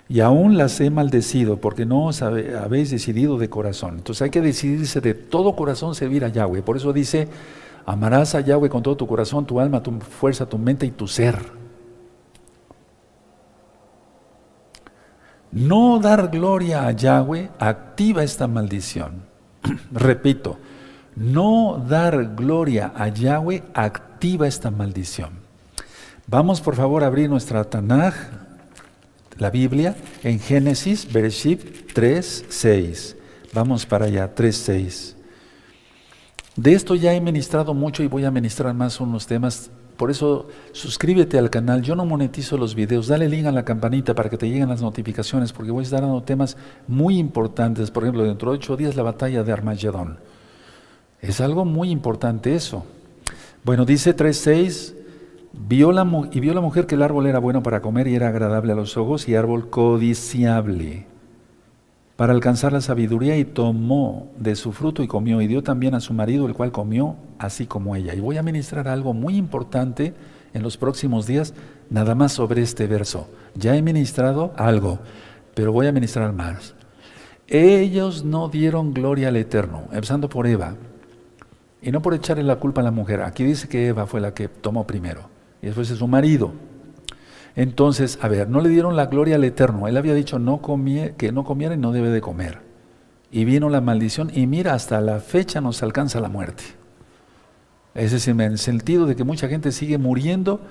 [0.09, 3.95] Y aún las he maldecido porque no os habéis decidido de corazón.
[3.97, 6.63] Entonces hay que decidirse de todo corazón servir a Yahweh.
[6.63, 7.27] Por eso dice,
[7.85, 11.07] Amarás a Yahweh con todo tu corazón, tu alma, tu fuerza, tu mente y tu
[11.07, 11.61] ser.
[15.51, 19.23] No dar gloria a Yahweh activa esta maldición.
[19.91, 20.57] Repito,
[21.15, 25.41] no dar gloria a Yahweh activa esta maldición.
[26.27, 28.13] Vamos por favor a abrir nuestra Tanaj,
[29.37, 33.17] la Biblia, en Génesis, Bereshit 3, 6.
[33.53, 35.17] Vamos para allá, 3, 6.
[36.55, 39.71] De esto ya he ministrado mucho y voy a ministrar más unos temas.
[39.95, 41.81] Por eso suscríbete al canal.
[41.81, 43.07] Yo no monetizo los videos.
[43.07, 46.01] Dale link a la campanita para que te lleguen las notificaciones porque voy a estar
[46.01, 47.89] dando temas muy importantes.
[47.89, 50.19] Por ejemplo, dentro de ocho días la batalla de Armagedón.
[51.21, 52.85] Es algo muy importante eso.
[53.63, 54.95] Bueno, dice 3.6,
[55.53, 58.29] Vio la, y vio la mujer que el árbol era bueno para comer y era
[58.29, 61.05] agradable a los ojos y árbol codiciable
[62.15, 65.99] para alcanzar la sabiduría y tomó de su fruto y comió y dio también a
[65.99, 68.13] su marido el cual comió así como ella.
[68.13, 70.13] Y voy a ministrar algo muy importante
[70.53, 71.53] en los próximos días,
[71.89, 73.27] nada más sobre este verso.
[73.55, 74.99] Ya he ministrado algo,
[75.55, 76.75] pero voy a ministrar más.
[77.47, 80.75] Ellos no dieron gloria al Eterno, empezando por Eva.
[81.81, 83.21] Y no por echarle la culpa a la mujer.
[83.21, 85.23] Aquí dice que Eva fue la que tomó primero.
[85.61, 86.53] Y después es su marido.
[87.55, 89.87] Entonces, a ver, no le dieron la gloria al Eterno.
[89.87, 90.37] Él había dicho
[91.17, 92.59] que no comiera y no debe de comer.
[93.31, 96.63] Y vino la maldición y mira, hasta la fecha nos alcanza la muerte.
[97.93, 100.61] Es el sentido de que mucha gente sigue muriendo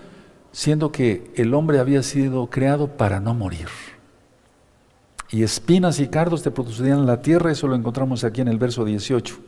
[0.52, 3.68] siendo que el hombre había sido creado para no morir.
[5.30, 8.84] Y espinas y cardos te producirían la tierra, eso lo encontramos aquí en el verso
[8.84, 9.38] 18.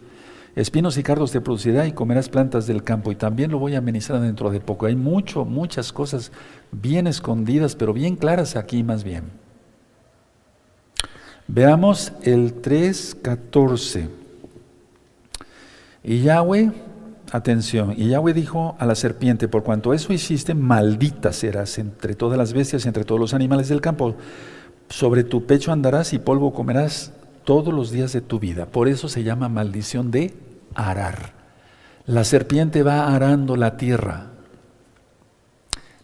[0.54, 3.10] Espinos y cardos te producirá y comerás plantas del campo.
[3.10, 4.86] Y también lo voy a amenizar dentro de poco.
[4.86, 6.30] Hay mucho, muchas cosas
[6.70, 9.24] bien escondidas, pero bien claras aquí más bien.
[11.48, 14.08] Veamos el 3.14.
[16.04, 16.72] Y Yahweh,
[17.30, 22.36] atención, y Yahweh dijo a la serpiente, por cuanto eso hiciste, maldita serás entre todas
[22.36, 24.16] las bestias, entre todos los animales del campo.
[24.88, 27.12] Sobre tu pecho andarás y polvo comerás
[27.44, 28.66] todos los días de tu vida.
[28.66, 30.34] Por eso se llama maldición de
[30.74, 31.32] arar.
[32.06, 34.30] La serpiente va arando la tierra.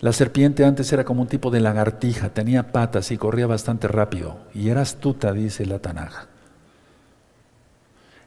[0.01, 4.39] La serpiente antes era como un tipo de lagartija, tenía patas y corría bastante rápido.
[4.55, 6.29] Y era astuta, dice la Tanaja.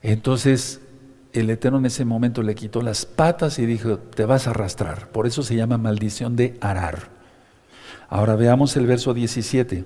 [0.02, 0.82] Entonces
[1.34, 5.10] el Eterno en ese momento le quitó las patas y dijo, te vas a arrastrar.
[5.10, 7.10] Por eso se llama maldición de arar.
[8.10, 9.86] Ahora veamos el verso 17.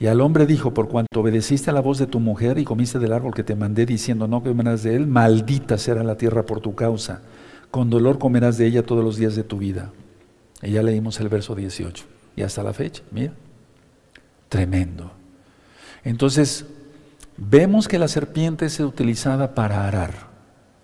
[0.00, 3.00] Y al hombre dijo, por cuanto obedeciste a la voz de tu mujer y comiste
[3.00, 6.60] del árbol que te mandé diciendo, no comerás de él, maldita será la tierra por
[6.60, 7.22] tu causa.
[7.72, 9.90] Con dolor comerás de ella todos los días de tu vida.
[10.62, 12.04] Y ya leímos el verso 18.
[12.36, 13.32] Y hasta la fecha, mira.
[14.48, 15.10] Tremendo.
[16.04, 16.64] Entonces,
[17.36, 20.28] vemos que la serpiente es utilizada para arar.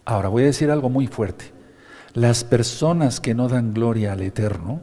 [0.05, 1.53] Ahora voy a decir algo muy fuerte.
[2.15, 4.81] Las personas que no dan gloria al Eterno,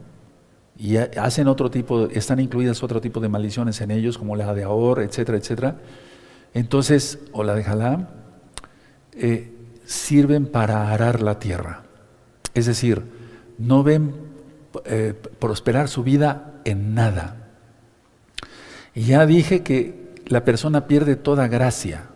[0.82, 4.64] y hacen otro tipo, están incluidas otro tipo de maldiciones en ellos, como la de
[4.64, 5.76] Ahor, etcétera, etcétera.
[6.54, 8.08] Entonces, o la de Jalá,
[9.12, 11.84] eh, sirven para arar la tierra.
[12.52, 13.00] Es decir,
[13.58, 14.12] no ven
[14.86, 17.52] eh, prosperar su vida en nada.
[18.96, 22.06] Ya dije que la persona pierde toda gracia,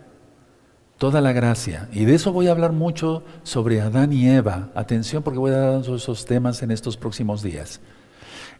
[0.97, 1.87] toda la gracia.
[1.93, 4.71] Y de eso voy a hablar mucho sobre Adán y Eva.
[4.75, 7.79] Atención porque voy a dar esos temas en estos próximos días.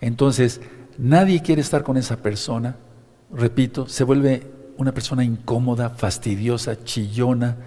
[0.01, 0.61] Entonces,
[0.97, 2.77] nadie quiere estar con esa persona.
[3.31, 7.57] Repito, se vuelve una persona incómoda, fastidiosa, chillona,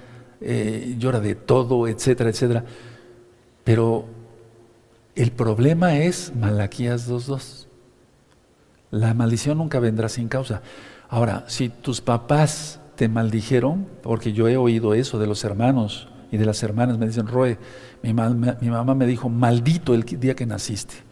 [0.41, 2.65] eh, llora de todo, etcétera, etcétera.
[3.65, 4.07] Pero
[5.15, 7.67] el problema es Malaquías 2.2.
[8.91, 10.63] La maldición nunca vendrá sin causa.
[11.09, 16.37] Ahora, si tus papás te maldijeron, porque yo he oído eso de los hermanos y
[16.37, 17.59] de las hermanas, me dicen, Roe,
[18.03, 21.10] mi, mi mamá me dijo, maldito el día que naciste.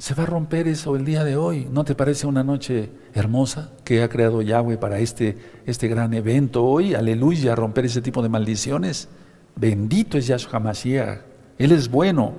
[0.00, 1.68] Se va a romper eso el día de hoy.
[1.70, 5.36] ¿No te parece una noche hermosa que ha creado Yahweh para este,
[5.66, 6.94] este gran evento hoy?
[6.94, 9.10] Aleluya, romper ese tipo de maldiciones.
[9.56, 11.18] Bendito es Yahshua Mashiach.
[11.58, 12.32] Él es bueno.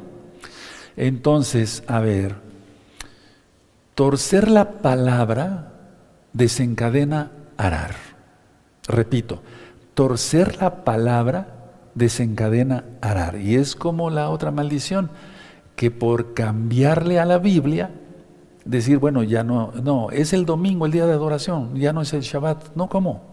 [0.98, 2.34] Entonces, a ver,
[3.94, 5.74] torcer la palabra
[6.34, 7.94] desencadena arar.
[8.88, 9.44] Repito,
[9.94, 13.40] torcer la palabra desencadena arar.
[13.40, 15.12] Y es como la otra maldición
[15.76, 17.92] que por cambiarle a la Biblia,
[18.66, 22.14] decir, bueno, ya no, no, es el domingo, el día de adoración, ya no es
[22.14, 23.24] el Shabbat, no, ¿cómo?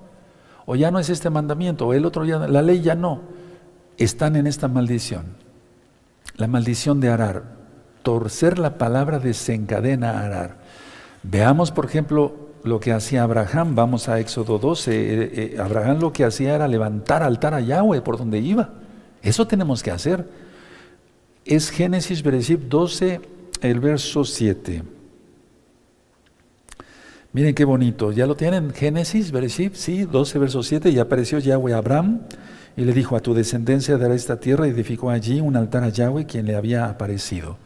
[0.66, 3.20] O ya no es este mandamiento, o el otro ya, la ley ya no.
[3.96, 5.24] Están en esta maldición.
[6.37, 7.57] La maldición de arar.
[8.03, 10.57] Torcer la palabra desencadena arar.
[11.22, 13.74] Veamos, por ejemplo, lo que hacía Abraham.
[13.74, 14.92] Vamos a Éxodo 12.
[14.92, 18.70] Eh, eh, Abraham lo que hacía era levantar altar a Yahweh por donde iba.
[19.22, 20.29] Eso tenemos que hacer
[21.49, 23.21] es Génesis 12,
[23.63, 24.83] el verso 7.
[27.33, 31.73] Miren qué bonito, ya lo tienen, Génesis, Bereshit, sí, 12, verso 7, y apareció Yahweh
[31.73, 32.21] a Abraham
[32.77, 35.89] y le dijo, a tu descendencia dará esta tierra, y edificó allí un altar a
[35.89, 37.59] Yahweh, quien le había aparecido.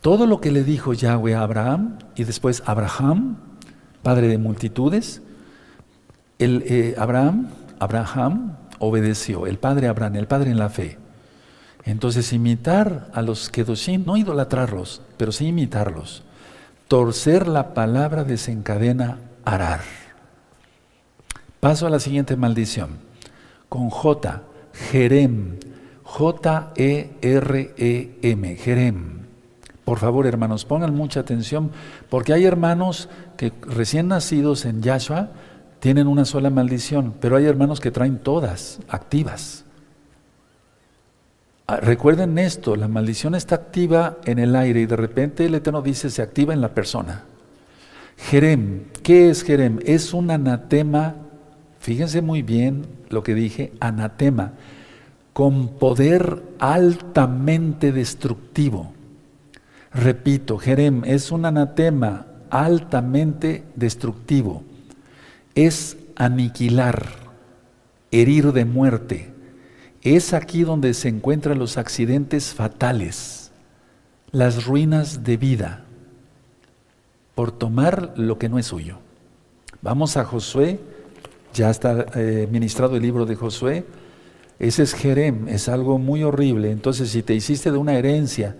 [0.00, 3.38] Todo lo que le dijo Yahweh a Abraham, y después Abraham,
[4.02, 5.22] padre de multitudes,
[6.38, 7.48] el, eh, Abraham,
[7.78, 10.98] Abraham obedeció, el padre Abraham, el padre en la fe.
[11.84, 16.22] Entonces imitar a los Kedoshim, no idolatrarlos, pero sí imitarlos.
[16.88, 19.80] Torcer la palabra desencadena arar.
[21.60, 22.98] Paso a la siguiente maldición.
[23.68, 24.42] Con J,
[24.90, 25.58] Jerem,
[26.04, 27.16] J-E-R-E-M,
[28.56, 29.24] Jerem.
[29.84, 31.70] Por favor, hermanos, pongan mucha atención,
[32.08, 35.30] porque hay hermanos que recién nacidos en Yahshua
[35.80, 39.63] tienen una sola maldición, pero hay hermanos que traen todas activas.
[41.66, 45.80] Ah, recuerden esto, la maldición está activa en el aire y de repente el Eterno
[45.80, 47.24] dice se activa en la persona.
[48.18, 49.78] Jerem, ¿qué es Jerem?
[49.86, 51.16] Es un anatema,
[51.80, 54.52] fíjense muy bien lo que dije, anatema,
[55.32, 58.92] con poder altamente destructivo.
[59.90, 64.64] Repito, Jerem es un anatema altamente destructivo.
[65.54, 67.06] Es aniquilar,
[68.10, 69.33] herir de muerte.
[70.04, 73.50] Es aquí donde se encuentran los accidentes fatales,
[74.32, 75.84] las ruinas de vida
[77.34, 78.98] por tomar lo que no es suyo.
[79.80, 80.78] Vamos a Josué,
[81.54, 83.86] ya está eh, ministrado el libro de Josué.
[84.58, 86.70] Ese es Jerem, es algo muy horrible.
[86.70, 88.56] Entonces, si te hiciste de una herencia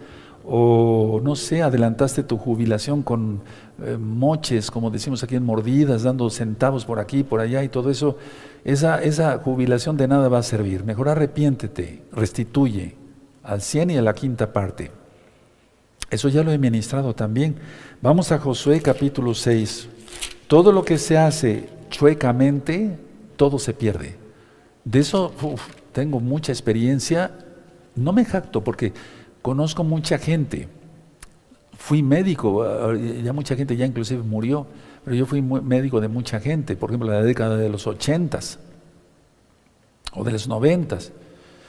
[0.46, 3.42] o no sé, adelantaste tu jubilación con
[3.83, 7.90] eh, moches, como decimos aquí en mordidas, dando centavos por aquí, por allá y todo
[7.90, 8.16] eso,
[8.64, 10.85] esa, esa jubilación de nada va a servir.
[10.85, 12.96] Mejor arrepiéntete, restituye
[13.42, 14.90] al cien y a la quinta parte.
[16.11, 17.57] Eso ya lo he ministrado también.
[18.00, 19.88] Vamos a Josué capítulo 6.
[20.46, 22.98] Todo lo que se hace chuecamente,
[23.37, 24.16] todo se pierde.
[24.85, 25.33] De eso
[25.92, 27.33] tengo mucha experiencia.
[27.94, 28.92] No me jacto porque
[29.42, 30.68] conozco mucha gente.
[31.77, 34.66] Fui médico, ya mucha gente ya inclusive murió,
[35.05, 38.59] pero yo fui médico de mucha gente, por ejemplo, en la década de los ochentas
[40.12, 41.12] o de los noventas.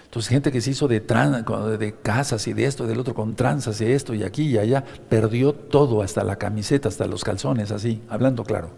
[0.05, 3.35] Entonces, gente que se hizo de, de casas y de esto y del otro, con
[3.35, 7.71] tranzas y esto y aquí y allá, perdió todo, hasta la camiseta, hasta los calzones,
[7.71, 8.69] así, hablando claro.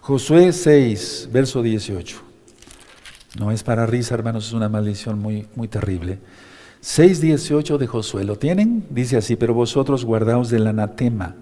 [0.00, 2.22] Josué 6, verso 18.
[3.38, 6.20] No es para risa, hermanos, es una maldición muy, muy terrible.
[6.82, 8.86] 6.18 de Josué, ¿lo tienen?
[8.90, 11.34] Dice así, pero vosotros guardaos del anatema,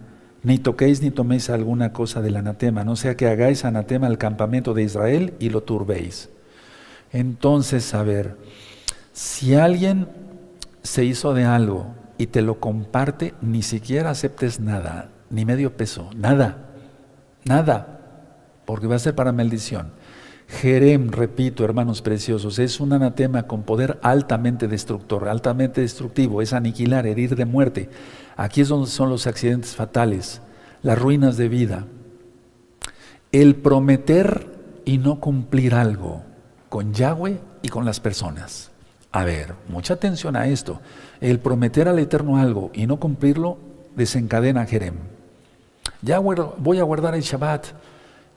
[0.45, 4.75] ni toquéis ni toméis alguna cosa del anatema, no sea que hagáis anatema al campamento
[4.75, 6.29] de Israel y lo turbéis.
[7.13, 8.37] Entonces, a ver,
[9.13, 10.07] si alguien
[10.83, 16.11] se hizo de algo y te lo comparte, ni siquiera aceptes nada, ni medio peso,
[16.15, 16.71] nada,
[17.45, 18.01] nada,
[18.67, 19.93] porque va a ser para maldición.
[20.47, 27.07] Jerem, repito, hermanos preciosos, es un anatema con poder altamente destructor, altamente destructivo, es aniquilar,
[27.07, 27.89] herir de muerte.
[28.37, 30.41] Aquí es donde son los accidentes fatales,
[30.83, 31.87] las ruinas de vida.
[33.33, 34.47] El prometer
[34.85, 36.23] y no cumplir algo
[36.69, 38.71] con Yahweh y con las personas.
[39.13, 40.81] A ver, mucha atención a esto.
[41.21, 43.59] El prometer al Eterno algo y no cumplirlo
[43.95, 44.97] desencadena Jerem.
[46.03, 47.67] Ya voy a guardar el Shabbat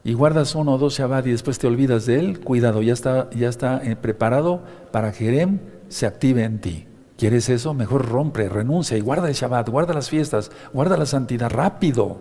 [0.04, 3.30] y guardas uno o dos Shabbat y después te olvidas de él, cuidado, ya está,
[3.32, 6.87] ya está eh, preparado para que Jerem se active en ti.
[7.17, 7.73] ¿Quieres eso?
[7.73, 12.17] Mejor rompe, renuncia y guarda el Shabbat, guarda las fiestas, guarda la santidad rápido.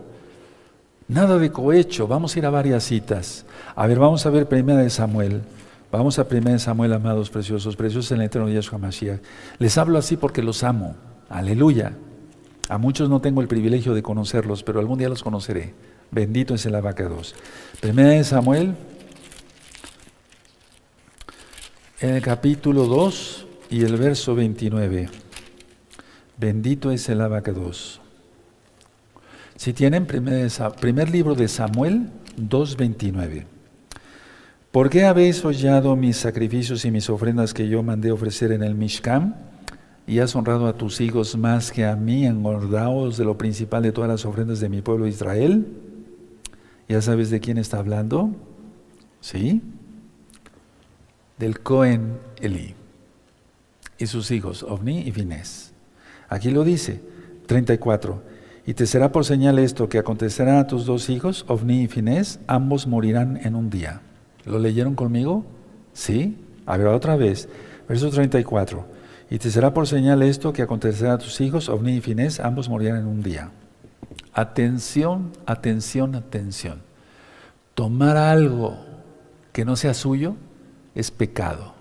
[1.07, 3.45] Nada de cohecho, vamos a ir a varias citas.
[3.75, 5.43] A ver, vamos a ver primera de Samuel.
[5.89, 9.21] Vamos a 1 Samuel, amados preciosos, preciosos en el eterno Yahshua Mashiach.
[9.57, 10.95] Les hablo así porque los amo.
[11.29, 11.93] Aleluya.
[12.67, 15.73] A muchos no tengo el privilegio de conocerlos, pero algún día los conoceré.
[16.11, 17.35] Bendito es el abacados.
[17.83, 18.75] 1 Samuel,
[22.01, 25.09] en el capítulo 2 y el verso 29.
[26.37, 28.01] Bendito es el abacados.
[29.55, 33.45] Si tienen primer, libro de Samuel 2.29.
[34.71, 38.75] ¿Por qué habéis hollado mis sacrificios y mis ofrendas que yo mandé ofrecer en el
[38.75, 39.35] Mishkan?
[40.05, 43.91] Y has honrado a tus hijos más que a mí, engordaos de lo principal de
[43.91, 45.67] todas las ofrendas de mi pueblo Israel.
[46.87, 48.29] ¿Ya sabes de quién está hablando?
[49.19, 49.61] ¿Sí?
[51.37, 52.75] Del Cohen Eli
[53.97, 55.73] y sus hijos, Ovni y Finés.
[56.29, 57.01] Aquí lo dice,
[57.47, 58.21] 34.
[58.65, 62.39] Y te será por señal esto, que acontecerá a tus dos hijos, Ovni y Finés,
[62.47, 64.01] ambos morirán en un día.
[64.45, 65.45] ¿Lo leyeron conmigo?
[65.93, 66.37] ¿Sí?
[66.65, 67.47] A ver, otra vez.
[67.87, 68.85] Verso 34.
[69.29, 72.69] Y te será por señal esto que acontecerá a tus hijos, Ovni y Finés, ambos
[72.69, 73.51] morirán en un día.
[74.33, 76.81] Atención, atención, atención.
[77.73, 78.77] Tomar algo
[79.51, 80.35] que no sea suyo
[80.93, 81.73] es pecado.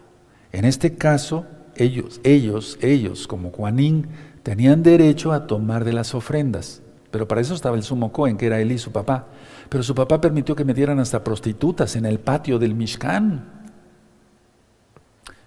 [0.52, 1.46] En este caso,
[1.76, 4.08] ellos, ellos, ellos, como Juanín,
[4.42, 6.82] tenían derecho a tomar de las ofrendas.
[7.10, 9.26] Pero para eso estaba el sumo Cohen, que era él y su papá.
[9.68, 13.56] Pero su papá permitió que metieran hasta prostitutas en el patio del Mishkan.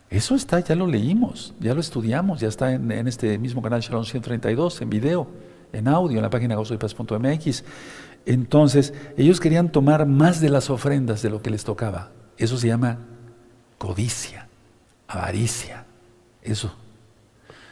[0.10, 4.06] Eso está, ya lo leímos, ya lo estudiamos, ya está en, este mismo canal Shalom
[4.06, 5.28] 132, en video,
[5.72, 7.64] en audio, en la página gozoypaz.mx.
[8.26, 12.12] Entonces, ellos querían tomar más de las ofrendas de lo que les tocaba.
[12.38, 12.98] Eso se llama
[13.78, 14.48] codicia,
[15.08, 15.86] avaricia,
[16.42, 16.74] eso.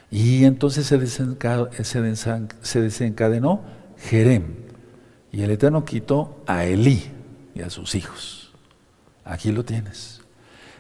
[0.10, 3.62] Y entonces se desencadenó,
[3.98, 4.68] Jerem.
[5.32, 7.12] Y el Eterno quitó a Elí
[7.54, 8.54] y a sus hijos.
[9.26, 10.22] Aquí lo tienes.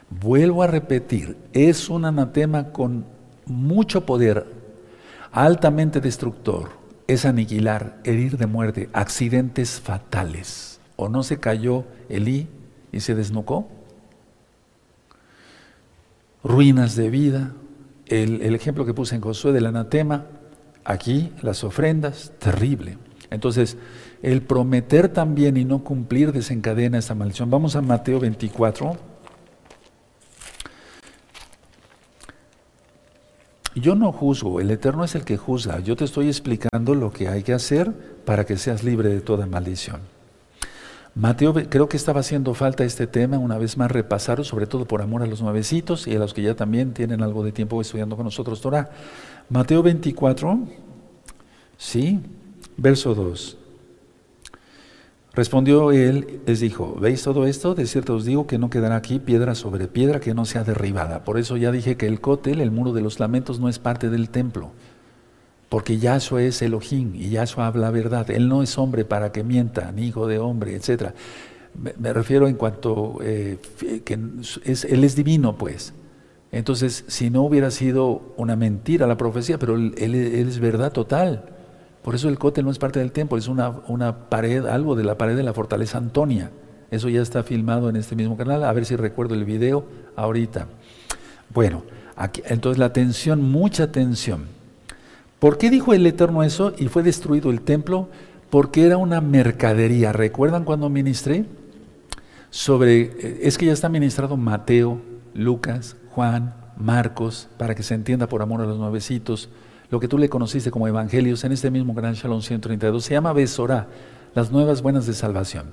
[0.09, 3.05] Vuelvo a repetir, es un anatema con
[3.45, 4.45] mucho poder,
[5.31, 6.69] altamente destructor.
[7.07, 10.79] Es aniquilar, herir de muerte, accidentes fatales.
[10.95, 12.47] ¿O no se cayó Elí
[12.91, 13.69] y se desnucó?
[16.43, 17.53] Ruinas de vida,
[18.09, 20.25] el, ejemplo que puse en Josué del anatema,
[20.83, 22.97] aquí las ofrendas, terrible.
[23.29, 23.77] Entonces,
[24.21, 27.49] el prometer también y no cumplir desencadena esa maldición.
[27.49, 28.97] Vamos a Mateo 24.
[33.75, 35.79] Yo no juzgo, el Eterno es el que juzga.
[35.81, 37.93] Yo te estoy explicando lo que hay que hacer
[38.25, 40.16] para que seas libre de toda maldición.
[41.19, 45.01] Mateo, creo que estaba haciendo falta este tema, una vez más repasarlo, sobre todo por
[45.01, 48.15] amor a los nuevecitos y a los que ya también tienen algo de tiempo estudiando
[48.15, 48.91] con nosotros Torah.
[49.49, 50.59] Mateo 24,
[51.75, 52.19] sí,
[52.77, 53.57] verso 2.
[55.33, 57.73] Respondió él, les dijo, ¿veis todo esto?
[57.73, 61.23] De cierto os digo que no quedará aquí piedra sobre piedra que no sea derribada.
[61.23, 64.11] Por eso ya dije que el cótel, el muro de los lamentos, no es parte
[64.11, 64.69] del templo.
[65.69, 68.29] Porque Yahshua es Elohim y Yahshua habla verdad.
[68.31, 71.11] Él no es hombre para que mienta, ni hijo de hombre, etc.
[71.99, 73.59] Me, refiero en cuanto eh,
[74.05, 74.17] que
[74.63, 75.93] es, Él es divino, pues.
[76.51, 81.43] Entonces, si no hubiera sido una mentira la profecía, pero Él, es verdad total.
[82.01, 85.03] Por eso el cótel no es parte del templo, es una, una pared, algo de
[85.03, 86.51] la pared de la fortaleza Antonia.
[86.89, 90.67] Eso ya está filmado en este mismo canal, a ver si recuerdo el video ahorita.
[91.53, 91.83] Bueno,
[92.15, 94.56] aquí, entonces la atención, mucha atención.
[95.39, 98.09] ¿Por qué dijo el Eterno eso y fue destruido el templo?
[98.49, 100.11] Porque era una mercadería.
[100.11, 101.45] ¿Recuerdan cuando ministré?
[102.49, 105.01] Sobre, es que ya está ministrado Mateo,
[105.33, 109.49] Lucas, Juan, Marcos, para que se entienda por amor a los nuevecitos,
[109.89, 113.33] lo que tú le conociste como evangelios en este mismo Gran Shalom 132, se llama
[113.33, 113.87] Besorá,
[114.33, 115.71] las nuevas buenas de salvación.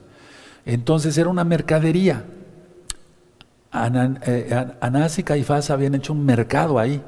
[0.67, 2.25] Entonces era una mercadería.
[4.27, 7.03] Eh, Anás y Caifás habían hecho un mercado ahí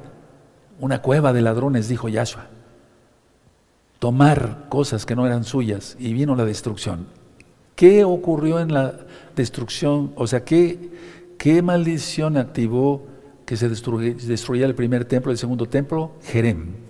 [0.80, 2.46] una cueva de ladrones, dijo Yahshua.
[3.98, 7.06] Tomar cosas que no eran suyas y vino la destrucción.
[7.74, 8.94] ¿Qué ocurrió en la
[9.34, 10.12] destrucción?
[10.16, 10.90] O sea, ¿qué,
[11.62, 13.06] maldición activó
[13.44, 16.12] que se destruyera el primer templo, el segundo templo?
[16.22, 16.86] Jerem.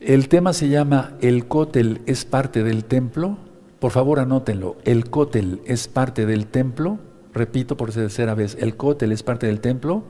[0.00, 3.38] El tema se llama El cótel es parte del templo.
[3.80, 4.76] Por favor, anótenlo.
[4.84, 6.98] El cótel es parte del templo.
[7.32, 10.04] Repito por tercera vez, el cótel es parte del templo.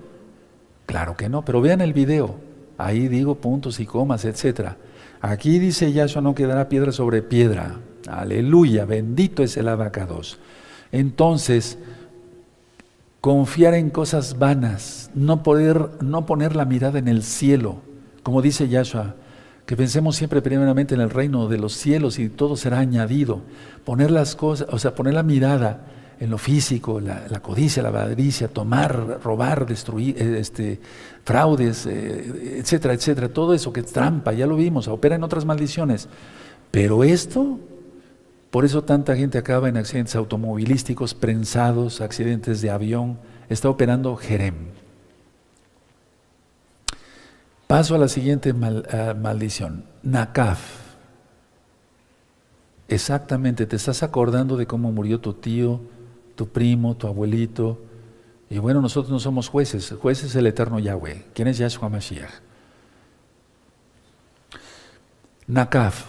[0.87, 2.37] Claro que no, pero vean el video.
[2.79, 4.71] Ahí digo puntos y comas, etc.
[5.21, 7.77] Aquí dice Yahshua no quedará piedra sobre piedra.
[8.09, 10.39] Aleluya, bendito es el abacados.
[10.93, 11.79] Entonces,
[13.21, 17.79] confiar en cosas vanas, no poder, no poner la mirada en el cielo,
[18.23, 19.15] como dice Yahshua,
[19.67, 23.41] que pensemos siempre primeramente en el reino de los cielos y todo será añadido.
[23.85, 25.87] Poner las cosas, o sea, poner la mirada
[26.21, 30.81] en lo físico, la, codicia, la avaricia, tomar, robar, destruir, eh, este,
[31.25, 36.09] fraudes, eh, etcétera, etcétera, todo eso que trampa, ya lo vimos, opera en otras maldiciones.
[36.71, 37.59] Pero esto,
[38.51, 44.55] por eso tanta gente acaba en accidentes automovilísticos, prensados, accidentes de avión, está operando Jerem.
[47.67, 50.85] Paso a la siguiente maldición, Nakaf.
[52.89, 55.81] Exactamente, te estás acordando de cómo murió tu tío,
[56.35, 57.83] tu primo, tu abuelito.
[58.51, 61.25] Y bueno, nosotros no somos jueces, juez es el eterno Yahweh.
[61.35, 62.31] ¿Quién es Yahshua Mashiach?
[65.47, 66.05] Nakaf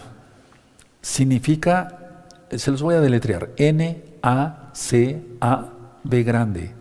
[1.02, 4.22] significa, se los voy a deletrear, N-A-C-A-B
[6.22, 6.74] grande,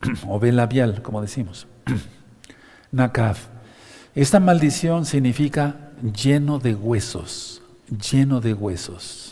[0.28, 1.66] o B labial, como decimos.
[2.92, 3.48] Nakaf.
[4.14, 7.60] Esta maldición significa lleno de huesos,
[7.90, 9.25] lleno de huesos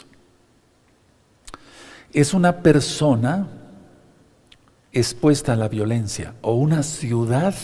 [2.15, 3.49] es una persona
[4.93, 7.55] expuesta a la violencia o una ciudad,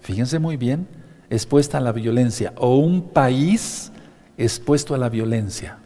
[0.00, 0.88] fíjense muy bien,
[1.30, 3.92] expuesta a la violencia o un país
[4.36, 5.78] expuesto a la violencia.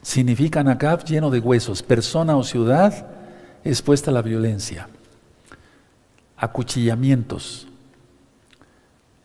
[0.00, 3.06] Significa Nakab lleno de huesos, persona o ciudad
[3.62, 4.88] expuesta a la violencia,
[6.36, 7.68] acuchillamientos,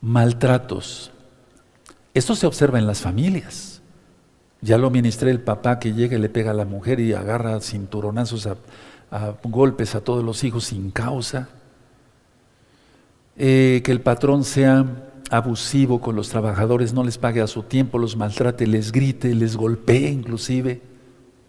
[0.02, 1.12] maltratos.
[2.14, 3.73] Esto se observa en las familias.
[4.64, 7.60] Ya lo ministré el papá que llega y le pega a la mujer y agarra
[7.60, 8.56] cinturonazos a,
[9.44, 11.50] golpes a todos los hijos sin causa.
[13.36, 14.86] Eh, que el patrón sea
[15.30, 19.58] abusivo con los trabajadores, no les pague a su tiempo, los maltrate, les grite, les
[19.58, 20.82] golpee inclusive.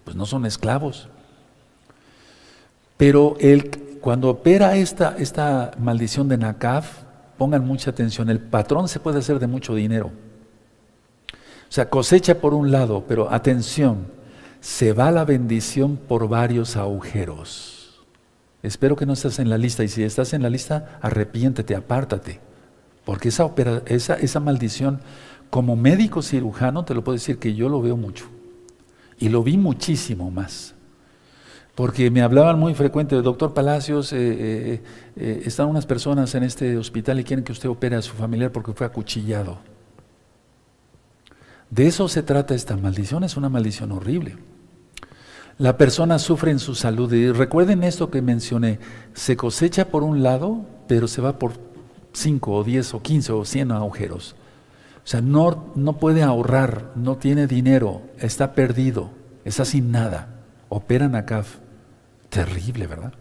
[0.03, 1.09] Pues no son esclavos.
[2.97, 3.37] Pero
[4.01, 7.05] cuando opera esta, esta maldición de Nakaf,
[7.39, 10.11] pongan mucha atención, el patrón se puede hacer de mucho dinero.
[11.75, 14.07] Sea, cosecha por un lado, pero atención,
[14.61, 18.01] se va la bendición por varios agujeros.
[18.63, 22.39] Espero que no estés en la lista y si estás en la lista, arrepiéntete, apártate,
[23.05, 23.51] porque esa,
[23.87, 25.01] esa, esa maldición,
[25.51, 28.27] como médico cirujano, te lo puedo decir que yo lo veo mucho
[29.19, 30.77] y lo vi muchísimo más.
[31.75, 34.83] Porque me hablaban muy frecuente, doctor Palacios, eh, eh,
[35.17, 38.53] eh, están unas personas en este hospital y quieren que usted opere a su familiar
[38.53, 39.74] porque fue acuchillado.
[41.75, 44.37] De eso se trata esta maldición, es una maldición horrible.
[45.59, 47.13] La persona sufre en su salud.
[47.13, 48.79] Y recuerden esto que mencioné,
[49.13, 51.55] se cosecha por un lado, pero se va por
[52.13, 54.37] 5 o 10 o 15 o 100 agujeros.
[55.05, 59.11] O sea, no, no puede ahorrar, no tiene dinero, está perdido,
[59.45, 60.29] está sin nada.
[60.69, 61.45] Operan acá.
[62.29, 63.15] Terrible, ¿verdad?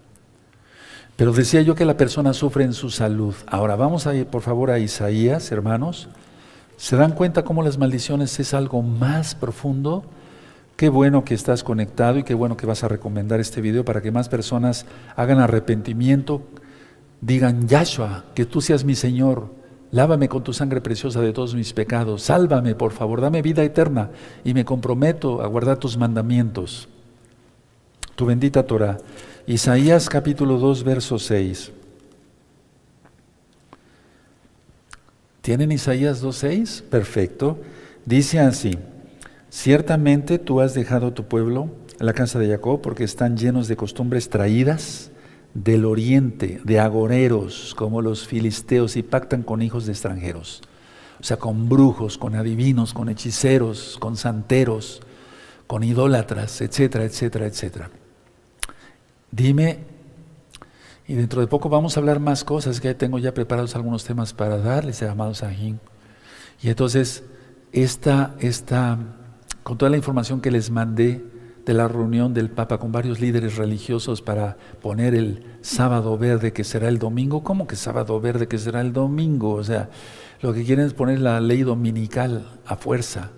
[1.16, 3.34] Pero decía yo que la persona sufre en su salud.
[3.47, 6.08] Ahora vamos a ir, por favor, a Isaías, hermanos.
[6.78, 10.03] ¿Se dan cuenta cómo las maldiciones es algo más profundo?
[10.76, 14.01] Qué bueno que estás conectado y qué bueno que vas a recomendar este video para
[14.01, 16.41] que más personas hagan arrepentimiento,
[17.21, 19.53] digan, Yahshua, que tú seas mi Señor,
[19.91, 24.09] lávame con tu sangre preciosa de todos mis pecados, sálvame por favor, dame vida eterna
[24.43, 26.89] y me comprometo a guardar tus mandamientos.
[28.15, 28.97] Tu bendita Torah.
[29.45, 31.71] Isaías capítulo 2, verso 6.
[35.44, 36.84] ¿Tienen Isaías 2.6?
[36.84, 37.60] Perfecto.
[38.06, 38.78] Dice así,
[39.50, 41.70] ciertamente tú has dejado tu pueblo,
[42.00, 45.12] la casa de Jacob, porque están llenos de costumbres traídas
[45.54, 50.62] del oriente, de agoreros, como los filisteos, y pactan con hijos de extranjeros.
[51.20, 55.02] O sea, con brujos, con adivinos, con hechiceros, con santeros,
[55.68, 57.89] con idólatras, etcétera, etcétera, etcétera.
[59.30, 59.80] Dime,
[61.08, 64.34] y dentro de poco vamos a hablar más cosas, que tengo ya preparados algunos temas
[64.34, 65.80] para darles, amados Sahin.
[66.62, 67.24] Y entonces,
[67.72, 68.97] esta, esta,
[69.64, 71.24] con toda la información que les mandé,
[71.66, 76.64] de la reunión del Papa con varios líderes religiosos para poner el sábado verde que
[76.64, 77.43] será el domingo.
[77.43, 79.54] ¿Cómo que sábado verde que será el domingo?
[79.54, 79.89] O sea,
[80.41, 83.32] lo que quieren es poner la ley dominical a fuerza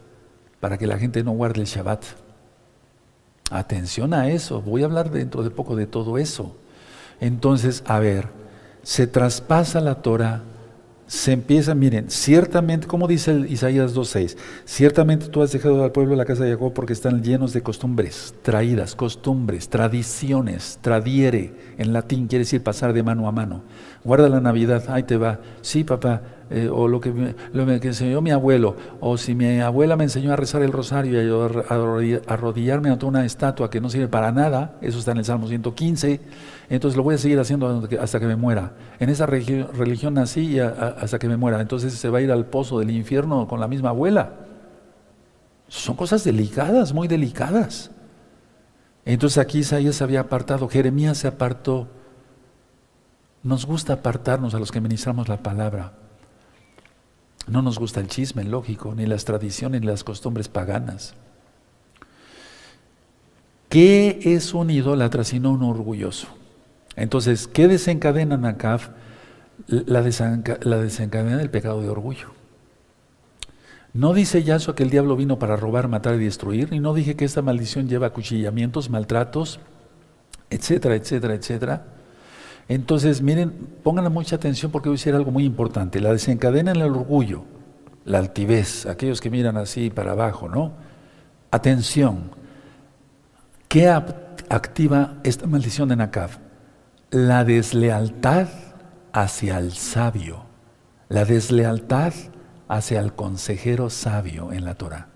[0.59, 2.03] para que la gente no guarde el Shabbat.
[3.51, 6.57] Atención a eso, voy a hablar dentro de poco de todo eso.
[7.19, 8.29] Entonces, a ver,
[8.83, 10.43] se traspasa la Torah
[11.07, 16.15] se empieza, miren, ciertamente, como dice el Isaías 2.6, ciertamente tú has dejado al pueblo
[16.15, 22.27] la casa de Jacob porque están llenos de costumbres, traídas, costumbres, tradiciones, tradiere, en latín
[22.27, 23.61] quiere decir pasar de mano a mano.
[24.05, 28.21] Guarda la Navidad, ahí te va, sí papá, eh, o lo que, lo que enseñó
[28.21, 31.23] mi abuelo, o si mi abuela me enseñó a rezar el rosario
[32.03, 35.25] y a arrodillarme ante una estatua que no sirve para nada, eso está en el
[35.25, 36.21] Salmo 115,
[36.69, 38.73] entonces lo voy a seguir haciendo hasta que me muera.
[38.99, 42.77] En esa religión nací hasta que me muera, entonces se va a ir al pozo
[42.77, 44.33] del infierno con la misma abuela.
[45.67, 47.89] Son cosas delicadas, muy delicadas.
[49.03, 51.87] Entonces aquí Isaías se había apartado, Jeremías se apartó.
[53.45, 55.93] Nos gusta apartarnos a los que ministramos la palabra.
[57.47, 61.13] No nos gusta el chisme, lógico, ni las tradiciones, ni las costumbres paganas.
[63.69, 66.27] ¿Qué es un idólatra sino un orgulloso?
[66.95, 68.89] Entonces, ¿qué desencadena Nakaf?
[69.67, 72.33] La, la desencadena del pecado de orgullo.
[73.93, 77.15] No dice Yahshua que el diablo vino para robar, matar y destruir, y no dije
[77.15, 79.59] que esta maldición lleva acuchillamientos, maltratos,
[80.49, 81.94] etcétera, etcétera, etcétera.
[82.67, 83.51] Entonces, miren,
[83.83, 85.99] pongan mucha atención porque voy a decir algo muy importante.
[85.99, 87.43] La desencadena en el orgullo,
[88.05, 90.73] la altivez, aquellos que miran así para abajo, ¿no?
[91.51, 92.31] Atención,
[93.67, 96.31] ¿qué activa esta maldición de Nakab?
[97.11, 98.47] La deslealtad
[99.13, 100.43] hacia el sabio,
[101.07, 102.13] la deslealtad
[102.67, 105.07] hacia el consejero sabio en la Torah.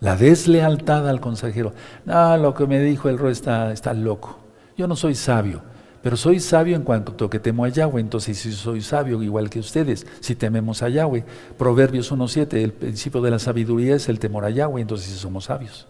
[0.00, 1.72] La deslealtad al consejero.
[2.06, 4.38] Ah, lo que me dijo el rey está, está loco.
[4.76, 5.62] Yo no soy sabio.
[6.04, 9.58] Pero soy sabio en cuanto que temo a Yahweh, entonces si soy sabio igual que
[9.58, 11.24] ustedes, si tememos a Yahweh.
[11.56, 15.44] Proverbios 1.7, el principio de la sabiduría es el temor a Yahweh, entonces si somos
[15.44, 15.86] sabios.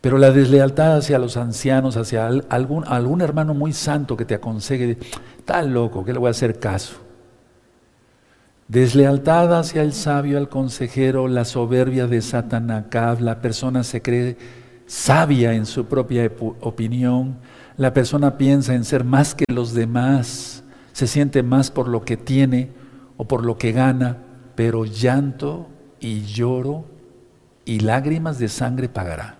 [0.00, 4.96] Pero la deslealtad hacia los ancianos, hacia algún, hermano muy santo que te aconseje,
[5.44, 6.94] tal loco, que le voy a hacer caso.
[8.68, 14.36] Deslealtad hacia el sabio, al consejero, la soberbia de Satanacab, la persona se cree
[14.86, 16.30] sabia en su propia
[16.60, 17.38] opinión,
[17.80, 22.18] la persona piensa en ser más que los demás, se siente más por lo que
[22.18, 22.68] tiene
[23.16, 24.18] o por lo que gana,
[24.54, 25.66] pero llanto
[25.98, 26.84] y lloro
[27.64, 29.38] y lágrimas de sangre pagará.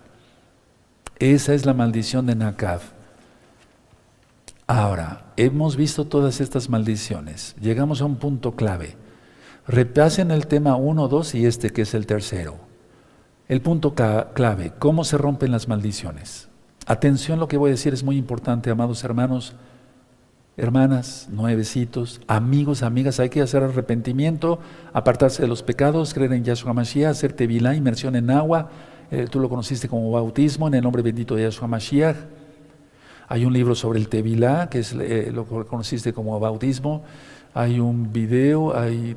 [1.19, 2.81] Esa es la maldición de Nakab.
[4.65, 7.55] Ahora, hemos visto todas estas maldiciones.
[7.61, 8.95] Llegamos a un punto clave.
[9.67, 12.57] Repasen el tema 1, 2 y este que es el tercero.
[13.47, 16.50] El punto clave, ¿cómo se rompen las maldiciones?
[16.87, 19.53] Atención, lo que voy a decir es muy importante, amados hermanos,
[20.57, 24.59] hermanas, nuevecitos, amigos, amigas, hay que hacer arrepentimiento,
[24.91, 28.69] apartarse de los pecados, creer en Yahshua Mashiach, hacer tevilá, inmersión en agua,
[29.11, 32.15] eh, tú lo conociste como bautismo, en el nombre bendito de Yahshua Mashiach.
[33.27, 37.03] Hay un libro sobre el tevilá, que es eh, lo conociste como bautismo.
[37.53, 39.15] Hay un video, hay,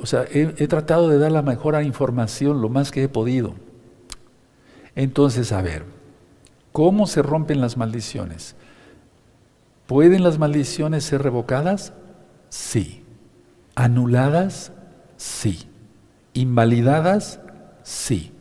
[0.00, 3.54] o sea, he tratado de dar la mejor información, lo más que he podido.
[4.94, 5.84] Entonces, a ver,
[6.72, 8.56] ¿cómo se rompen las maldiciones?
[9.86, 11.92] ¿Pueden las maldiciones ser revocadas?
[12.48, 13.04] Sí.
[13.74, 14.72] ¿Anuladas?
[15.16, 15.68] Sí.
[16.34, 17.40] ¿Invalidadas?
[17.82, 18.32] Sí.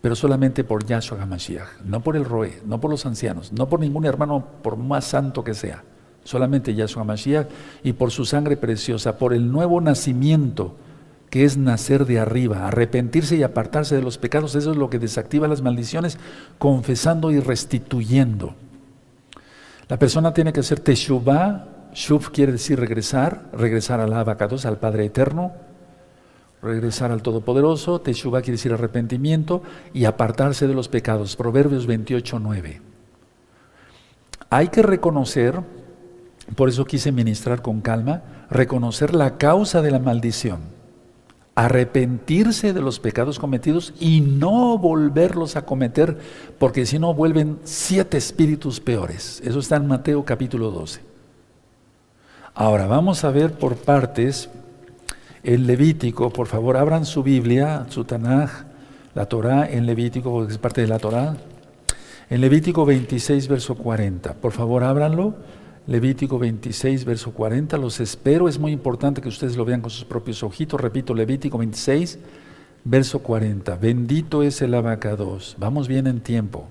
[0.00, 3.80] Pero solamente por Yahshua HaMashiach, no por el Roe, no por los ancianos, no por
[3.80, 5.82] ningún hermano, por más santo que sea.
[6.22, 7.48] Solamente Yahshua HaMashiach
[7.82, 10.76] y por su sangre preciosa, por el nuevo nacimiento
[11.30, 14.98] que es nacer de arriba, arrepentirse y apartarse de los pecados, eso es lo que
[14.98, 16.18] desactiva las maldiciones,
[16.58, 18.54] confesando y restituyendo.
[19.88, 25.06] La persona tiene que hacer teshuvah, shuv quiere decir regresar, regresar al abacados, al Padre
[25.06, 25.52] Eterno,
[26.62, 29.62] regresar al Todopoderoso, teshuvah quiere decir arrepentimiento
[29.92, 31.36] y apartarse de los pecados.
[31.36, 32.82] Proverbios 28, 9.
[34.50, 35.60] Hay que reconocer,
[36.56, 40.77] por eso quise ministrar con calma, reconocer la causa de la maldición
[41.58, 46.16] arrepentirse de los pecados cometidos y no volverlos a cometer,
[46.56, 49.42] porque si no vuelven siete espíritus peores.
[49.44, 51.00] Eso está en Mateo capítulo 12.
[52.54, 54.48] Ahora vamos a ver por partes
[55.42, 58.50] el Levítico, por favor, abran su Biblia, su Tanaj,
[59.16, 61.36] la Torah en Levítico, porque es parte de la Torah.
[62.30, 64.34] En Levítico 26, verso 40.
[64.34, 65.34] Por favor, ábranlo.
[65.88, 67.78] Levítico 26, verso 40.
[67.78, 70.78] Los espero, es muy importante que ustedes lo vean con sus propios ojitos.
[70.78, 72.18] Repito, Levítico 26,
[72.84, 73.74] verso 40.
[73.76, 75.56] Bendito es el abacados.
[75.58, 76.68] Vamos bien en tiempo.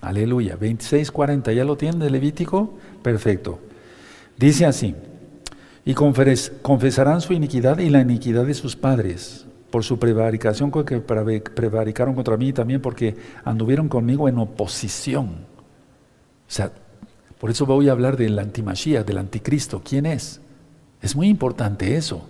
[0.00, 0.56] Aleluya.
[0.56, 1.52] 26, 40.
[1.52, 2.74] ¿Ya lo tienen Levítico?
[3.04, 3.60] Perfecto.
[4.36, 4.96] Dice así.
[5.84, 12.16] Y confesarán su iniquidad y la iniquidad de sus padres por su prevaricación que prevaricaron
[12.16, 15.28] contra mí también porque anduvieron conmigo en oposición.
[15.28, 16.72] O sea,
[17.40, 19.80] por eso voy a hablar del antimachía, del anticristo.
[19.82, 20.42] ¿Quién es?
[21.00, 22.28] Es muy importante eso.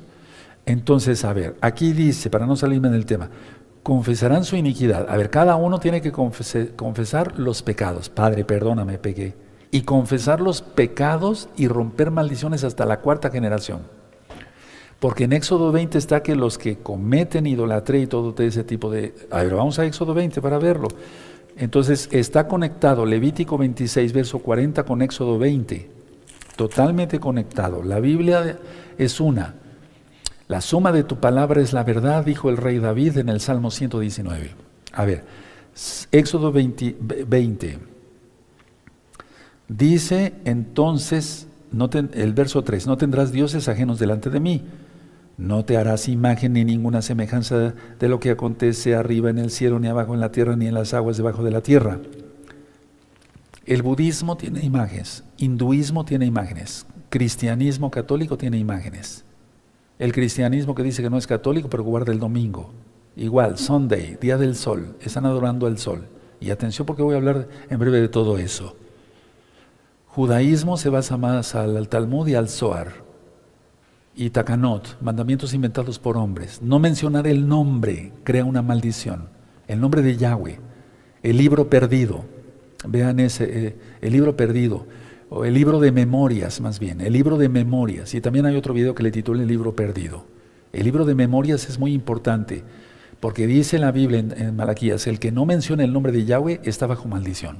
[0.66, 3.28] Entonces, a ver, aquí dice, para no salirme del tema,
[3.82, 5.11] confesarán su iniquidad.
[5.11, 8.08] A ver, cada uno tiene que confesar los pecados.
[8.08, 9.34] Padre, perdóname, pequé.
[9.72, 13.80] Y confesar los pecados y romper maldiciones hasta la cuarta generación.
[15.00, 19.14] Porque en Éxodo 20 está que los que cometen idolatría y todo ese tipo de...
[19.30, 20.88] A ver, vamos a Éxodo 20 para verlo.
[21.57, 25.90] Entonces está conectado Levítico 26, verso 40 con Éxodo 20.
[26.57, 27.82] Totalmente conectado.
[27.82, 28.59] La Biblia
[28.98, 29.55] es una.
[30.48, 33.70] La suma de tu palabra es la verdad, dijo el rey David en el Salmo
[33.70, 34.51] 119.
[34.92, 35.24] A ver,
[36.11, 36.96] Éxodo 20.
[37.26, 37.78] 20.
[39.68, 41.46] Dice entonces,
[42.12, 44.64] el verso 3, no tendrás dioses ajenos delante de mí.
[45.41, 49.80] No te harás imagen ni ninguna semejanza de lo que acontece arriba en el cielo,
[49.80, 51.99] ni abajo en la tierra, ni en las aguas debajo de la tierra.
[53.64, 59.24] El budismo tiene imágenes, hinduismo tiene imágenes, cristianismo católico tiene imágenes.
[59.99, 62.70] El cristianismo que dice que no es católico, pero guarda el domingo.
[63.16, 66.07] Igual, Sunday, día del sol, están adorando al sol.
[66.38, 68.76] Y atención porque voy a hablar en breve de todo eso.
[70.09, 73.09] Judaísmo se basa más al Talmud y al Zohar
[74.20, 76.60] y Takanot, mandamientos inventados por hombres.
[76.60, 79.30] No mencionar el nombre crea una maldición.
[79.66, 80.58] El nombre de Yahweh,
[81.22, 82.26] el libro perdido.
[82.86, 84.86] Vean ese, eh, el libro perdido,
[85.30, 88.12] o el libro de memorias más bien, el libro de memorias.
[88.12, 90.26] Y también hay otro video que le titula El libro perdido.
[90.74, 92.62] El libro de memorias es muy importante,
[93.20, 96.60] porque dice la Biblia en, en Malaquías, el que no menciona el nombre de Yahweh
[96.64, 97.56] está bajo maldición.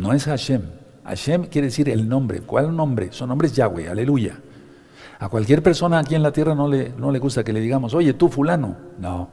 [0.00, 0.62] No es Hashem.
[1.02, 2.40] Hashem quiere decir el nombre.
[2.40, 3.08] ¿Cuál nombre?
[3.10, 4.42] Su nombre es Yahweh, aleluya.
[5.18, 7.94] A cualquier persona aquí en la tierra no le, no le gusta que le digamos,
[7.94, 8.76] oye, tú fulano.
[8.98, 9.30] No.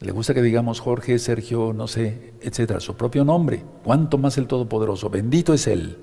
[0.00, 3.62] Le gusta que digamos Jorge, Sergio, no sé, etcétera, su propio nombre.
[3.84, 5.08] Cuánto más el Todopoderoso.
[5.08, 5.96] Bendito es Él.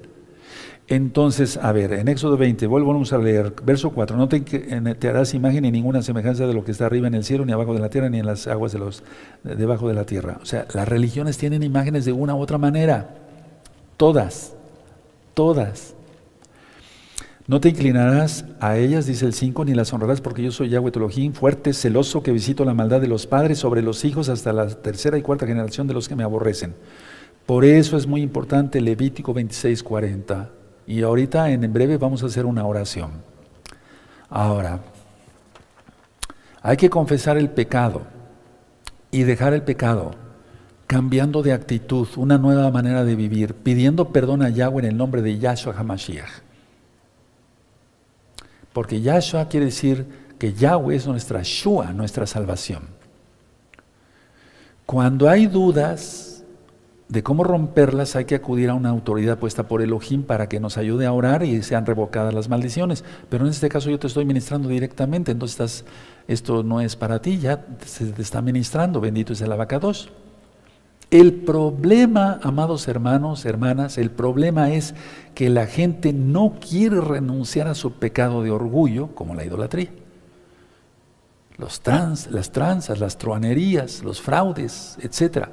[0.88, 5.34] Entonces, a ver, en Éxodo 20, volvemos a leer, verso 4, no te, te, harás
[5.34, 7.80] imagen ni ninguna semejanza de lo que está arriba en el cielo, ni abajo de
[7.80, 9.04] la tierra, ni en las aguas de los,
[9.44, 10.40] debajo de la tierra.
[10.42, 13.16] O sea, las religiones tienen imágenes de una u otra manera.
[13.96, 14.56] Todas,
[15.34, 15.96] todas.
[17.48, 20.92] No te inclinarás a ellas, dice el 5, ni las honrarás, porque yo soy Yahweh
[20.92, 24.68] Tolojín, fuerte, celoso, que visito la maldad de los padres sobre los hijos hasta la
[24.68, 26.76] tercera y cuarta generación de los que me aborrecen.
[27.46, 30.50] Por eso es muy importante Levítico 26, 40.
[30.86, 33.12] Y ahorita en breve vamos a hacer una oración.
[34.30, 34.80] Ahora,
[36.62, 38.04] hay que confesar el pecado
[39.10, 40.12] y dejar el pecado,
[40.86, 45.22] cambiando de actitud, una nueva manera de vivir, pidiendo perdón a Yahweh en el nombre
[45.22, 46.51] de Yahshua HaMashiach.
[48.74, 50.06] Porque Yahshua quiere decir
[50.40, 52.84] que Yahweh es nuestra Shua, nuestra salvación.
[54.86, 56.44] Cuando hay dudas
[57.12, 60.78] de cómo romperlas, hay que acudir a una autoridad puesta por Elohim para que nos
[60.78, 63.04] ayude a orar y sean revocadas las maldiciones.
[63.30, 65.84] Pero en este caso yo te estoy ministrando directamente, entonces
[66.30, 70.10] esto no es para ti, ya se te está ministrando, bendito es el abacados.
[71.12, 74.96] El problema, amados hermanos, hermanas, el problema es
[75.36, 79.90] que la gente no quiere renunciar a su pecado de orgullo, como la idolatría.
[81.58, 85.50] Los trans, las tranzas, las truanerías, los fraudes, etc.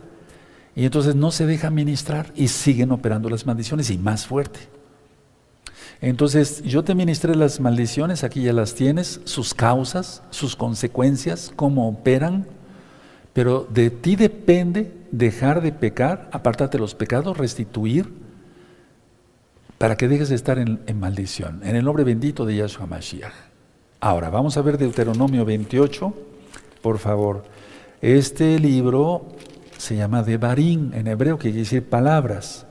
[0.77, 4.61] Y entonces no se deja ministrar y siguen operando las maldiciones y más fuerte.
[6.01, 11.89] Entonces yo te ministré las maldiciones, aquí ya las tienes, sus causas, sus consecuencias, cómo
[11.89, 12.47] operan,
[13.33, 18.09] pero de ti depende dejar de pecar, apartarte de los pecados, restituir,
[19.79, 21.61] para que dejes de estar en, maldición.
[21.63, 23.33] En el nombre bendito de Yahshua Mashiach.
[24.01, 26.13] Ahora, vamos a ver Deuteronomio 28,
[26.83, 27.45] por favor.
[28.03, 29.27] Este libro
[29.77, 32.67] se llama Devarim en hebreo, que quiere decir palabras.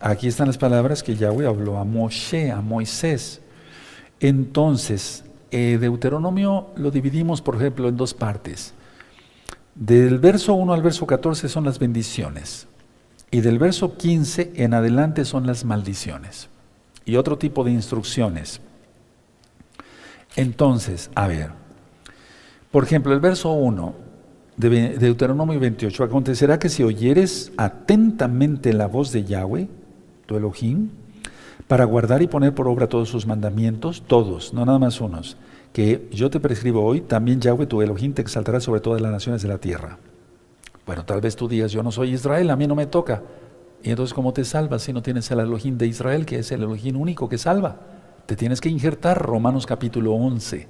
[0.00, 3.40] Aquí están las palabras que Yahweh habló a Moshe, a Moisés.
[4.20, 8.74] Entonces, eh, Deuteronomio lo dividimos, por ejemplo, en dos partes.
[9.78, 12.66] Del verso 1 al verso 14 son las bendiciones
[13.30, 16.48] y del verso 15 en adelante son las maldiciones
[17.04, 18.60] y otro tipo de instrucciones.
[20.34, 21.50] Entonces, a ver,
[22.72, 23.94] por ejemplo, el verso 1
[24.56, 29.68] de Deuteronomio 28, acontecerá que si oyeres atentamente la voz de Yahweh,
[30.26, 30.88] tu Elohim,
[31.68, 35.36] para guardar y poner por obra todos sus mandamientos, todos, no nada más unos,
[35.78, 39.42] que yo te prescribo hoy, también Yahweh tu Elohim te exaltará sobre todas las naciones
[39.42, 39.96] de la tierra.
[40.84, 43.22] Bueno, tal vez tú digas, yo no soy Israel, a mí no me toca.
[43.84, 46.64] Y entonces, ¿cómo te salvas si no tienes el Elohim de Israel, que es el
[46.64, 47.76] Elohim único que salva?
[48.26, 50.66] Te tienes que injertar, Romanos capítulo 11.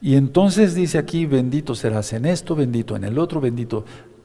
[0.00, 3.84] Y entonces dice aquí, bendito serás en esto, bendito en el otro, bendito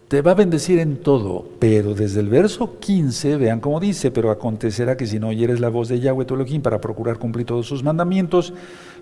[0.10, 4.32] te va a bendecir en todo, pero desde el verso 15, vean cómo dice, pero
[4.32, 7.68] acontecerá que si no oyeres la voz de Yahweh tu Elohim para procurar cumplir todos
[7.68, 8.52] sus mandamientos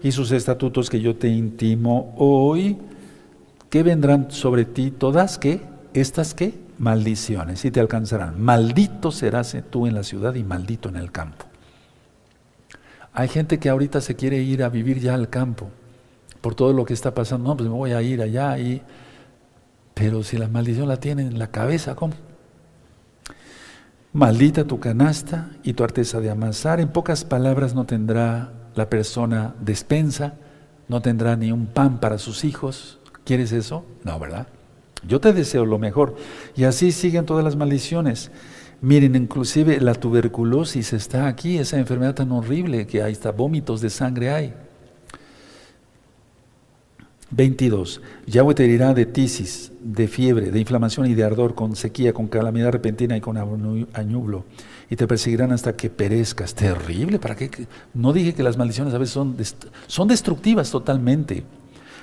[0.03, 2.78] y sus estatutos que yo te intimo hoy,
[3.70, 5.62] que vendrán sobre ti todas que
[5.93, 8.41] estas que maldiciones y te alcanzarán.
[8.41, 11.45] Maldito serás tú en la ciudad y maldito en el campo.
[13.14, 15.70] Hay gente que ahorita se quiere ir a vivir ya al campo
[16.41, 17.49] por todo lo que está pasando.
[17.49, 18.82] No, pues me voy a ir allá y
[19.97, 22.13] pero si la maldición la tiene en la cabeza, ¿cómo?
[24.13, 26.79] Maldita tu canasta y tu arteza de amasar.
[26.79, 30.35] En pocas palabras no tendrá la persona despensa,
[30.87, 32.99] no tendrá ni un pan para sus hijos.
[33.25, 33.85] ¿Quieres eso?
[34.03, 34.47] No, ¿verdad?
[35.07, 36.15] Yo te deseo lo mejor.
[36.55, 38.31] Y así siguen todas las maldiciones.
[38.81, 43.89] Miren, inclusive la tuberculosis está aquí, esa enfermedad tan horrible que hay, hasta vómitos de
[43.89, 44.53] sangre hay.
[47.32, 48.01] 22.
[48.25, 52.28] Yahweh te herirá de tisis, de fiebre, de inflamación y de ardor, con sequía, con
[52.28, 53.38] calamidad repentina y con
[53.93, 54.45] añublo.
[54.89, 56.55] Y te perseguirán hasta que perezcas.
[56.55, 57.67] Terrible, ¿para qué?
[57.93, 59.36] No dije que las maldiciones a veces son,
[59.88, 61.43] son destructivas totalmente.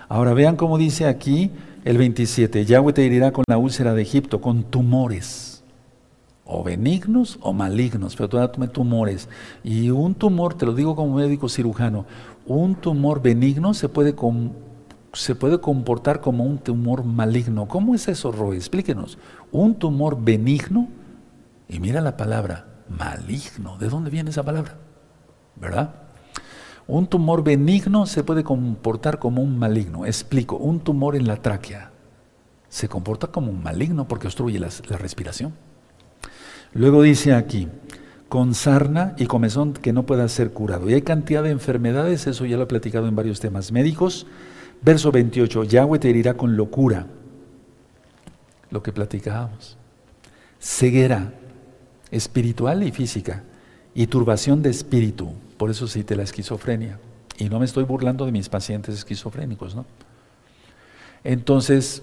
[0.09, 1.51] Ahora vean cómo dice aquí
[1.85, 2.67] el 27.
[2.67, 5.63] Yahweh te herirá con la úlcera de Egipto, con tumores.
[6.45, 9.31] O benignos o malignos, pero tú tumores.
[9.63, 12.05] Y un tumor, te lo digo como médico cirujano,
[12.47, 14.53] un tumor benigno se puede con
[15.15, 17.67] se puede comportar como un tumor maligno.
[17.67, 18.57] ¿Cómo es eso, Roy?
[18.57, 19.19] Explíquenos.
[19.53, 20.89] Un tumor benigno,
[21.69, 23.79] y mira la palabra, maligno.
[23.79, 24.77] ¿De dónde viene esa palabra?
[25.57, 25.95] ¿Verdad?
[26.87, 30.05] Un tumor benigno se puede comportar como un maligno.
[30.05, 31.91] Explico, un tumor en la tráquea
[32.69, 35.55] se comporta como un maligno porque obstruye la, la respiración.
[36.73, 37.69] Luego dice aquí,
[38.29, 40.91] con sarna y comezón que no pueda ser curado.
[40.91, 44.27] Y hay cantidad de enfermedades, eso ya lo he platicado en varios temas médicos,
[44.85, 47.07] Verso 28, Yahweh te herirá con locura,
[48.71, 49.79] lo que platicábamos,
[50.61, 51.33] ceguera
[52.11, 53.45] espiritual y física,
[53.95, 56.99] y turbación de espíritu, por eso cité la esquizofrenia.
[57.39, 59.87] Y no me estoy burlando de mis pacientes esquizofrénicos, ¿no?
[61.23, 62.03] Entonces,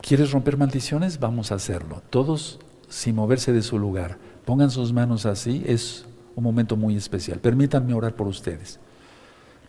[0.00, 1.18] ¿quieres romper maldiciones?
[1.18, 2.02] Vamos a hacerlo.
[2.10, 4.16] Todos sin moverse de su lugar.
[4.44, 7.40] Pongan sus manos así, es un momento muy especial.
[7.40, 8.78] Permítanme orar por ustedes.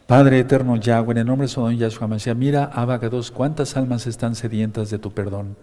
[0.08, 4.08] Padre eterno Yahweh, en el nombre de su don Yahshua Mashiach, mira, Abacados, cuántas almas
[4.08, 5.58] están sedientas de tu perdón.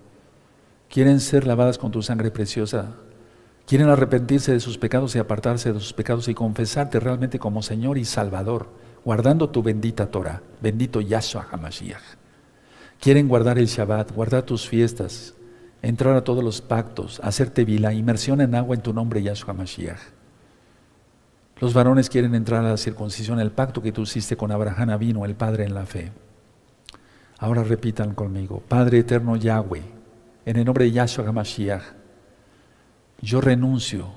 [0.90, 2.88] Quieren ser lavadas con tu sangre preciosa.
[3.66, 7.96] Quieren arrepentirse de sus pecados y apartarse de sus pecados y confesarte realmente como Señor
[7.96, 8.68] y Salvador,
[9.02, 12.02] guardando tu bendita Torah, bendito Yahshua HaMashiach.
[13.00, 15.32] Quieren guardar el Shabbat, guardar tus fiestas,
[15.80, 20.23] entrar a todos los pactos, hacerte vila, inmersión en agua en tu nombre Yahshua HaMashiach.
[21.60, 25.24] Los varones quieren entrar a la circuncisión, el pacto que tú hiciste con Abraham vino
[25.24, 26.12] el Padre en la fe.
[27.38, 29.82] Ahora repitan conmigo, Padre eterno Yahweh,
[30.46, 31.82] en el nombre de Yahshua HaMashiach,
[33.20, 34.08] yo renuncio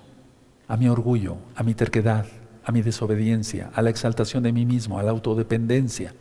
[0.67, 2.25] a mi orgullo, a mi terquedad,
[2.65, 6.13] a mi desobediencia, a la exaltación de mí mismo, a la autodependencia,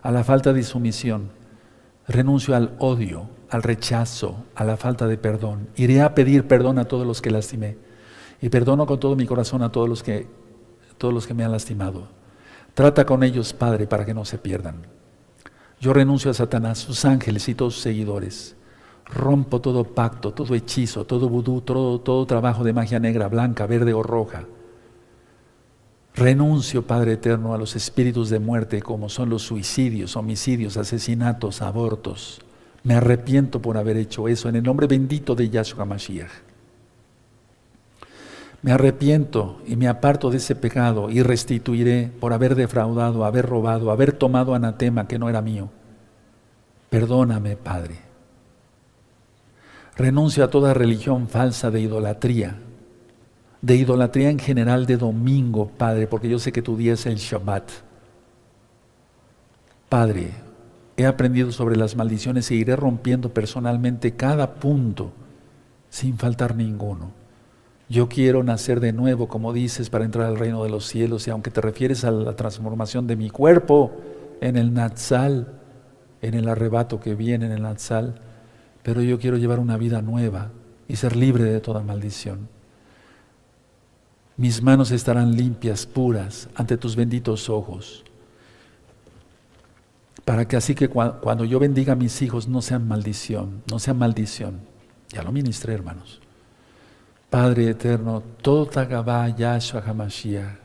[0.00, 1.30] a la falta de sumisión.
[2.08, 5.68] Renuncio al odio, al rechazo, a la falta de perdón.
[5.76, 7.76] Iré a pedir perdón a todos los que lastimé.
[8.40, 10.26] Y perdono con todo mi corazón a todos los que,
[11.02, 12.06] todos los que me han lastimado.
[12.74, 14.86] Trata con ellos, Padre, para que no se pierdan.
[15.80, 18.54] Yo renuncio a Satanás, sus ángeles y todos sus seguidores.
[19.06, 23.92] Rompo todo pacto, todo hechizo, todo vudú, todo, todo trabajo de magia negra, blanca, verde
[23.92, 24.44] o roja.
[26.14, 32.40] Renuncio, Padre Eterno, a los espíritus de muerte como son los suicidios, homicidios, asesinatos, abortos.
[32.84, 36.51] Me arrepiento por haber hecho eso en el nombre bendito de Yahshua Mashiach.
[38.62, 43.90] Me arrepiento y me aparto de ese pecado y restituiré por haber defraudado, haber robado,
[43.90, 45.68] haber tomado anatema que no era mío.
[46.88, 47.96] Perdóname, Padre.
[49.96, 52.56] Renuncio a toda religión falsa de idolatría,
[53.60, 57.16] de idolatría en general de domingo, Padre, porque yo sé que tu día es el
[57.16, 57.68] Shabbat.
[59.88, 60.30] Padre,
[60.96, 65.12] he aprendido sobre las maldiciones e iré rompiendo personalmente cada punto
[65.90, 67.21] sin faltar ninguno.
[67.92, 71.30] Yo quiero nacer de nuevo, como dices, para entrar al reino de los cielos, y
[71.30, 73.92] aunque te refieres a la transformación de mi cuerpo
[74.40, 75.60] en el Natsal,
[76.22, 78.14] en el arrebato que viene en el Natsal,
[78.82, 80.52] pero yo quiero llevar una vida nueva
[80.88, 82.48] y ser libre de toda maldición.
[84.38, 88.04] Mis manos estarán limpias, puras, ante tus benditos ojos,
[90.24, 93.98] para que así que cuando yo bendiga a mis hijos no sean maldición, no sean
[93.98, 94.60] maldición.
[95.10, 96.21] Ya lo ministré, hermanos.
[97.32, 100.58] Padre eterno, todo Tagabá Yahshua HaMashiach,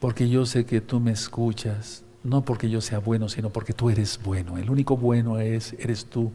[0.00, 3.90] porque yo sé que tú me escuchas, no porque yo sea bueno, sino porque tú
[3.90, 4.56] eres bueno.
[4.56, 6.32] El único bueno es, eres tú.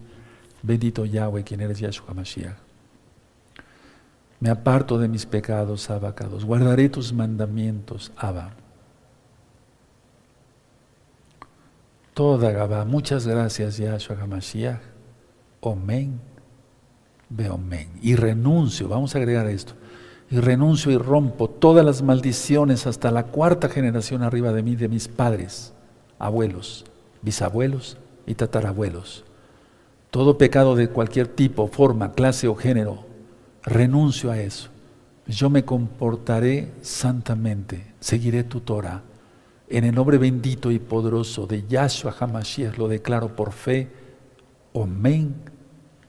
[0.61, 2.57] Bendito Yahweh, quien eres Yahshua Mashiach.
[4.39, 6.45] Me aparto de mis pecados, abacados.
[6.45, 8.51] Guardaré tus mandamientos, Abba.
[12.13, 12.85] Toda Gabá.
[12.85, 14.81] Muchas gracias, Yahshua HaMashiach.
[15.61, 16.34] Omen.
[17.35, 17.89] Beomen.
[18.01, 19.73] Y renuncio, vamos a agregar esto.
[20.29, 24.87] Y renuncio y rompo todas las maldiciones hasta la cuarta generación arriba de mí, de
[24.87, 25.73] mis padres,
[26.17, 26.85] abuelos,
[27.21, 29.25] bisabuelos y tatarabuelos
[30.15, 33.03] todo pecado de cualquier tipo, forma, clase o género,
[33.63, 34.69] renuncio a eso.
[35.27, 39.01] Yo me comportaré santamente, seguiré tu Torah.
[39.67, 43.89] En el nombre bendito y poderoso de Yahshua HaMashiach lo declaro por fe.
[44.71, 45.35] Omen,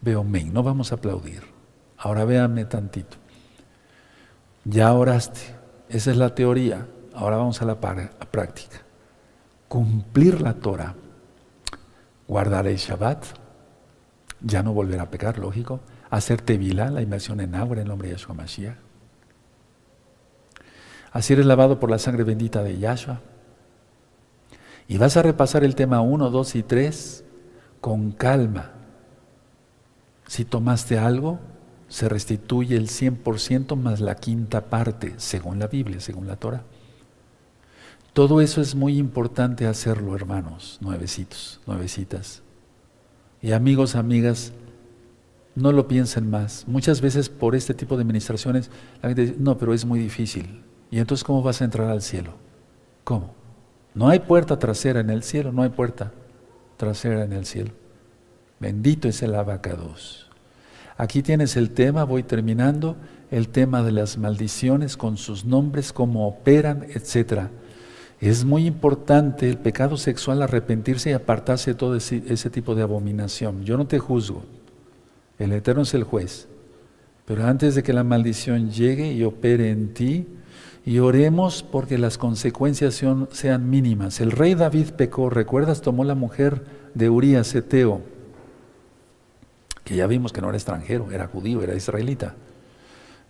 [0.06, 0.54] ve omen.
[0.54, 1.42] No vamos a aplaudir.
[1.98, 3.16] Ahora véanme tantito.
[4.64, 5.40] Ya oraste.
[5.88, 6.86] Esa es la teoría.
[7.14, 8.78] Ahora vamos a la práctica.
[9.68, 10.94] Cumplir la Torah.
[12.28, 13.24] Guardar el Shabbat
[14.40, 15.80] ya no volverá a pecar, lógico.
[16.10, 18.76] Hacer tevila, la inmersión en agua en el nombre de Yahshua Mashiach.
[21.10, 23.20] Así eres lavado por la sangre bendita de Yahshua.
[24.86, 27.24] Y vas a repasar el tema 1, 2 y 3
[27.80, 28.75] con calma.
[30.26, 31.38] Si tomaste algo,
[31.88, 36.64] se restituye el 100% más la quinta parte, según la Biblia, según la Torah.
[38.12, 42.42] Todo eso es muy importante hacerlo, hermanos, nuevecitos, nuevecitas.
[43.42, 44.52] Y amigos, amigas,
[45.54, 46.64] no lo piensen más.
[46.66, 48.70] Muchas veces por este tipo de administraciones
[49.02, 50.62] la gente dice, no, pero es muy difícil.
[50.90, 52.34] ¿Y entonces cómo vas a entrar al cielo?
[53.04, 53.34] ¿Cómo?
[53.94, 56.12] No hay puerta trasera en el cielo, no hay puerta
[56.76, 57.72] trasera en el cielo.
[58.58, 60.26] Bendito es el abacados.
[60.96, 62.96] Aquí tienes el tema, voy terminando,
[63.30, 67.50] el tema de las maldiciones con sus nombres, cómo operan, etcétera.
[68.20, 73.62] Es muy importante el pecado sexual, arrepentirse y apartarse de todo ese, tipo de abominación.
[73.64, 74.42] Yo no te juzgo,
[75.38, 76.48] el Eterno es el juez.
[77.26, 80.26] Pero antes de que la maldición llegue y opere en ti,
[80.86, 83.02] y oremos porque las consecuencias
[83.32, 84.20] sean, mínimas.
[84.20, 85.82] El rey David pecó, ¿recuerdas?
[85.82, 88.02] Tomó la mujer de Urías, Eteo,
[89.86, 92.34] que ya vimos que no era extranjero, era judío, era israelita.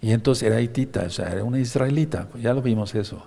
[0.00, 3.22] Y entonces era hitita, o sea, era una israelita, ya lo vimos eso.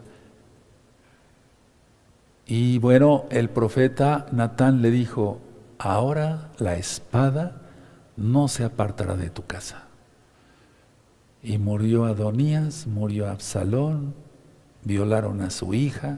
[2.47, 5.39] Y bueno, el profeta Natán le dijo,
[5.77, 7.61] ahora la espada
[8.17, 9.83] no se apartará de tu casa.
[11.43, 14.15] Y murió Adonías, murió Absalón,
[14.83, 16.17] violaron a su hija.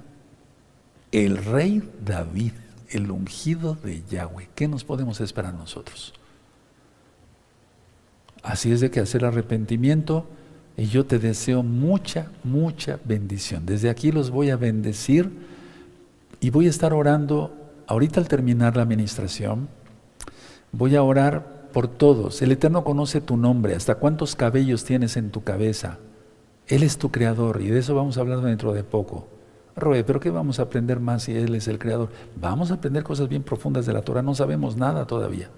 [1.12, 2.53] El rey David,
[2.89, 4.47] el ungido de Yahweh.
[4.55, 6.14] ¿Qué nos podemos esperar nosotros?
[8.43, 10.25] Así es de que hacer arrepentimiento
[10.77, 13.65] y yo te deseo mucha, mucha bendición.
[13.65, 15.31] Desde aquí los voy a bendecir
[16.39, 17.53] y voy a estar orando,
[17.87, 19.67] ahorita al terminar la administración,
[20.71, 22.41] voy a orar por todos.
[22.41, 25.99] El Eterno conoce tu nombre, hasta cuántos cabellos tienes en tu cabeza.
[26.67, 29.27] Él es tu creador y de eso vamos a hablar dentro de poco.
[29.75, 32.09] Roe, pero ¿qué vamos a aprender más si Él es el creador?
[32.35, 35.49] Vamos a aprender cosas bien profundas de la Torah, no sabemos nada todavía.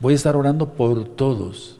[0.00, 1.78] Voy a estar orando por todos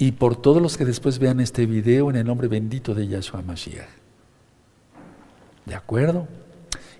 [0.00, 3.42] y por todos los que después vean este video en el nombre bendito de Yahshua
[3.42, 3.88] Mashiach.
[5.66, 6.28] ¿De acuerdo?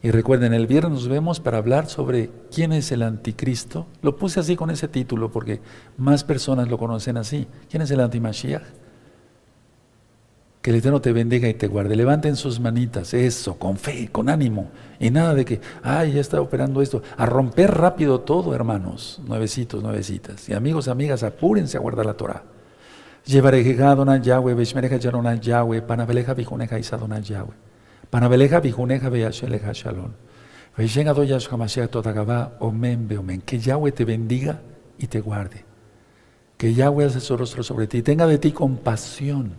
[0.02, 3.86] Y recuerden, el viernes nos vemos para hablar sobre quién es el anticristo.
[4.02, 5.60] Lo puse así con ese título porque
[5.96, 7.46] más personas lo conocen así.
[7.70, 8.62] ¿Quién es el antimashiach?
[10.60, 11.94] Que el Eterno te bendiga y te guarde.
[11.94, 14.70] Levanten sus manitas, eso, con fe, con ánimo.
[14.98, 17.00] Y nada de que, ay, ya está operando esto.
[17.16, 19.20] A romper rápido todo, hermanos.
[19.24, 20.48] Nuevecitos, nuevecitas.
[20.48, 22.57] Y amigos, amigas, apúrense a guardar la Torah.
[23.28, 23.62] Llevaré
[24.22, 27.68] Yahweh, Beshmereja Yahweh, Panabeleja Bijuneja Isadona Yahweh.
[28.08, 30.12] Panabeleja bijuneja beyasheleja shalom.
[32.60, 33.42] Omen omen.
[33.42, 34.62] Que Yahweh te bendiga
[34.98, 35.62] y te guarde.
[36.56, 38.00] Que Yahweh hace su rostro sobre ti.
[38.00, 39.52] Tenga de ti compasión.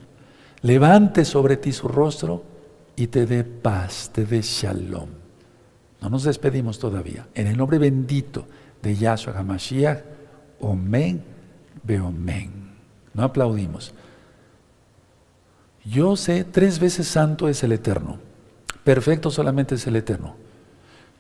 [0.64, 2.44] Levante sobre ti su rostro
[2.96, 5.10] y te dé paz, te dé shalom.
[6.02, 7.28] No nos despedimos todavía.
[7.36, 8.48] En el nombre bendito
[8.82, 10.00] de Yahshua HaMashiach,
[10.60, 11.24] Omen,
[11.84, 12.59] Beomen.
[13.14, 13.94] No aplaudimos.
[15.86, 18.20] Yo sé, tres veces santo es el Eterno.
[18.84, 20.36] Perfecto solamente es el Eterno.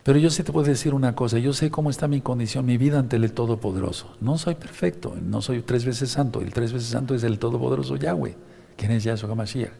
[0.03, 2.77] Pero yo sí te puedo decir una cosa, yo sé cómo está mi condición, mi
[2.77, 4.15] vida ante el Todopoderoso.
[4.21, 7.95] No soy perfecto, no soy tres veces santo, el tres veces santo es el Todopoderoso
[7.95, 8.35] Yahweh,
[8.77, 9.71] quien es Yahshua HaMashiach.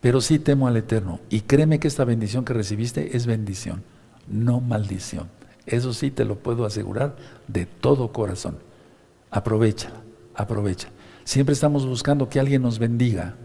[0.00, 3.82] Pero sí temo al Eterno y créeme que esta bendición que recibiste es bendición,
[4.28, 5.28] no maldición.
[5.64, 7.16] Eso sí te lo puedo asegurar
[7.48, 8.58] de todo corazón.
[9.30, 9.90] Aprovecha,
[10.34, 10.88] aprovecha.
[11.24, 13.36] Siempre estamos buscando que alguien nos bendiga,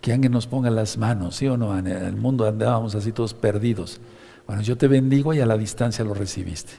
[0.00, 1.78] que alguien nos ponga las manos, ¿sí o no?
[1.78, 4.00] En el mundo andábamos así todos perdidos.
[4.46, 6.72] Bueno, yo te bendigo y a la distancia lo recibiste.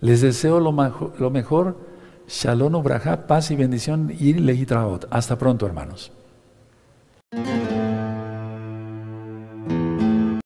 [0.00, 1.76] Les deseo lo, mejor,
[2.28, 5.06] shalom, braja, paz y bendición y lehitraot.
[5.10, 6.12] Hasta pronto, hermanos.